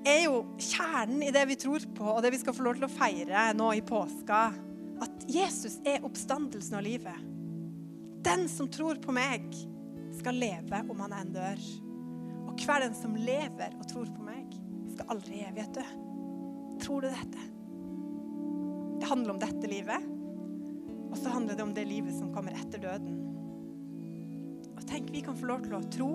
er 0.07 0.25
jo 0.29 0.45
kjernen 0.59 1.27
i 1.27 1.35
det 1.35 1.43
vi 1.51 1.59
tror 1.59 1.83
på, 1.99 2.07
og 2.15 2.23
det 2.23 2.31
vi 2.37 2.43
skal 2.45 2.55
få 2.55 2.69
lov 2.69 2.79
til 2.79 2.87
å 2.87 2.95
feire 2.95 3.51
nå 3.59 3.75
i 3.75 3.83
påska. 3.83 4.47
At 5.03 5.29
Jesus 5.31 5.81
er 5.83 6.07
oppstandelsen 6.07 6.79
og 6.79 6.87
livet. 6.87 7.32
Den 8.23 8.49
som 8.49 8.69
tror 8.71 9.01
på 9.03 9.15
meg, 9.15 9.49
skal 10.19 10.37
leve 10.39 10.83
om 10.93 11.01
han 11.03 11.15
enn 11.17 11.33
dør. 11.35 11.63
Og 12.47 12.61
hver 12.63 12.85
den 12.85 12.95
som 12.95 13.17
lever 13.19 13.75
og 13.79 13.89
tror 13.91 14.11
på 14.13 14.23
meg, 14.27 14.53
skal 14.93 15.15
aldri 15.15 15.41
i 15.41 15.47
evighet 15.49 15.81
dø. 15.81 15.87
Tror 16.83 17.03
du 17.03 17.09
dette? 17.11 17.49
Det 19.01 19.09
handler 19.11 19.35
om 19.35 19.41
dette 19.43 19.71
livet, 19.71 20.07
og 21.11 21.19
så 21.19 21.33
handler 21.35 21.59
det 21.59 21.65
om 21.65 21.75
det 21.75 21.87
livet 21.89 22.15
som 22.15 22.31
kommer 22.35 22.55
etter 22.55 22.83
døden. 22.85 23.19
Og 24.77 24.85
tenk, 24.87 25.11
vi 25.11 25.25
kan 25.25 25.37
få 25.39 25.51
lov 25.51 25.67
til 25.67 25.75
å 25.77 25.83
tro. 25.91 26.11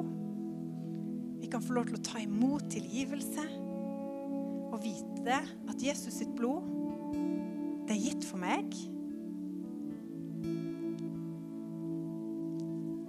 Vi 1.41 1.49
kan 1.51 1.63
få 1.63 1.75
lov 1.75 1.89
til 1.89 1.99
å 1.99 2.05
ta 2.05 2.21
imot 2.23 2.69
tilgivelse 2.71 3.43
og 4.67 4.79
vite 4.83 5.41
at 5.71 5.83
Jesus 5.83 6.19
sitt 6.19 6.33
blod, 6.37 6.65
det 7.87 7.95
er 7.95 8.03
gitt 8.03 8.25
for 8.27 8.39
meg. 8.41 8.73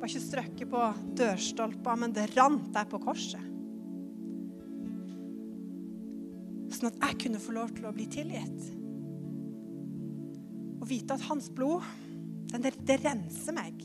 Var 0.09 0.15
ikke 0.15 0.25
strøkket 0.25 0.69
på 0.73 0.83
dørstolpa, 1.21 1.95
men 2.01 2.15
det 2.17 2.31
rant 2.33 2.71
der 2.73 2.87
på 2.89 2.97
korset. 3.03 3.43
Sånn 6.73 6.89
at 6.89 7.03
jeg 7.03 7.19
kunne 7.27 7.41
få 7.45 7.53
lov 7.53 7.75
til 7.77 7.85
å 7.85 7.93
bli 7.93 8.07
tilgitt. 8.09 8.71
Og 10.79 10.87
vite 10.89 11.13
at 11.13 11.27
hans 11.29 11.51
blod, 11.53 11.85
det, 12.55 12.73
det 12.89 12.97
renser 13.03 13.53
meg. 13.59 13.85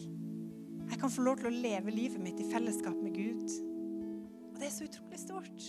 Jeg 0.94 1.02
kan 1.02 1.12
få 1.12 1.26
lov 1.28 1.42
til 1.42 1.50
å 1.50 1.52
leve 1.58 1.92
livet 1.92 2.24
mitt 2.24 2.40
i 2.40 2.48
fellesskap 2.54 2.96
med 3.04 3.20
Gud. 3.20 3.44
Og 4.54 4.64
det 4.64 4.70
er 4.70 4.74
så 4.78 4.88
utrolig 4.88 5.20
stort. 5.26 5.68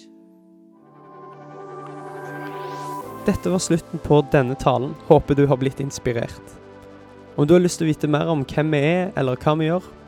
Dette 3.26 3.56
var 3.56 3.66
slutten 3.66 4.06
på 4.06 4.22
denne 4.30 4.54
talen. 4.62 4.94
Håper 5.10 5.34
du 5.34 5.48
har 5.50 5.58
blitt 5.58 5.82
inspirert. 5.82 6.56
Om 7.34 7.42
du 7.42 7.58
har 7.58 7.66
lyst 7.66 7.82
til 7.82 7.90
å 7.90 7.92
vite 7.92 8.14
mer 8.20 8.30
om 8.30 8.46
hvem 8.46 8.70
vi 8.78 8.84
er, 8.94 9.06
eller 9.18 9.34
hva 9.42 9.58
vi 9.58 9.72
gjør, 9.72 9.92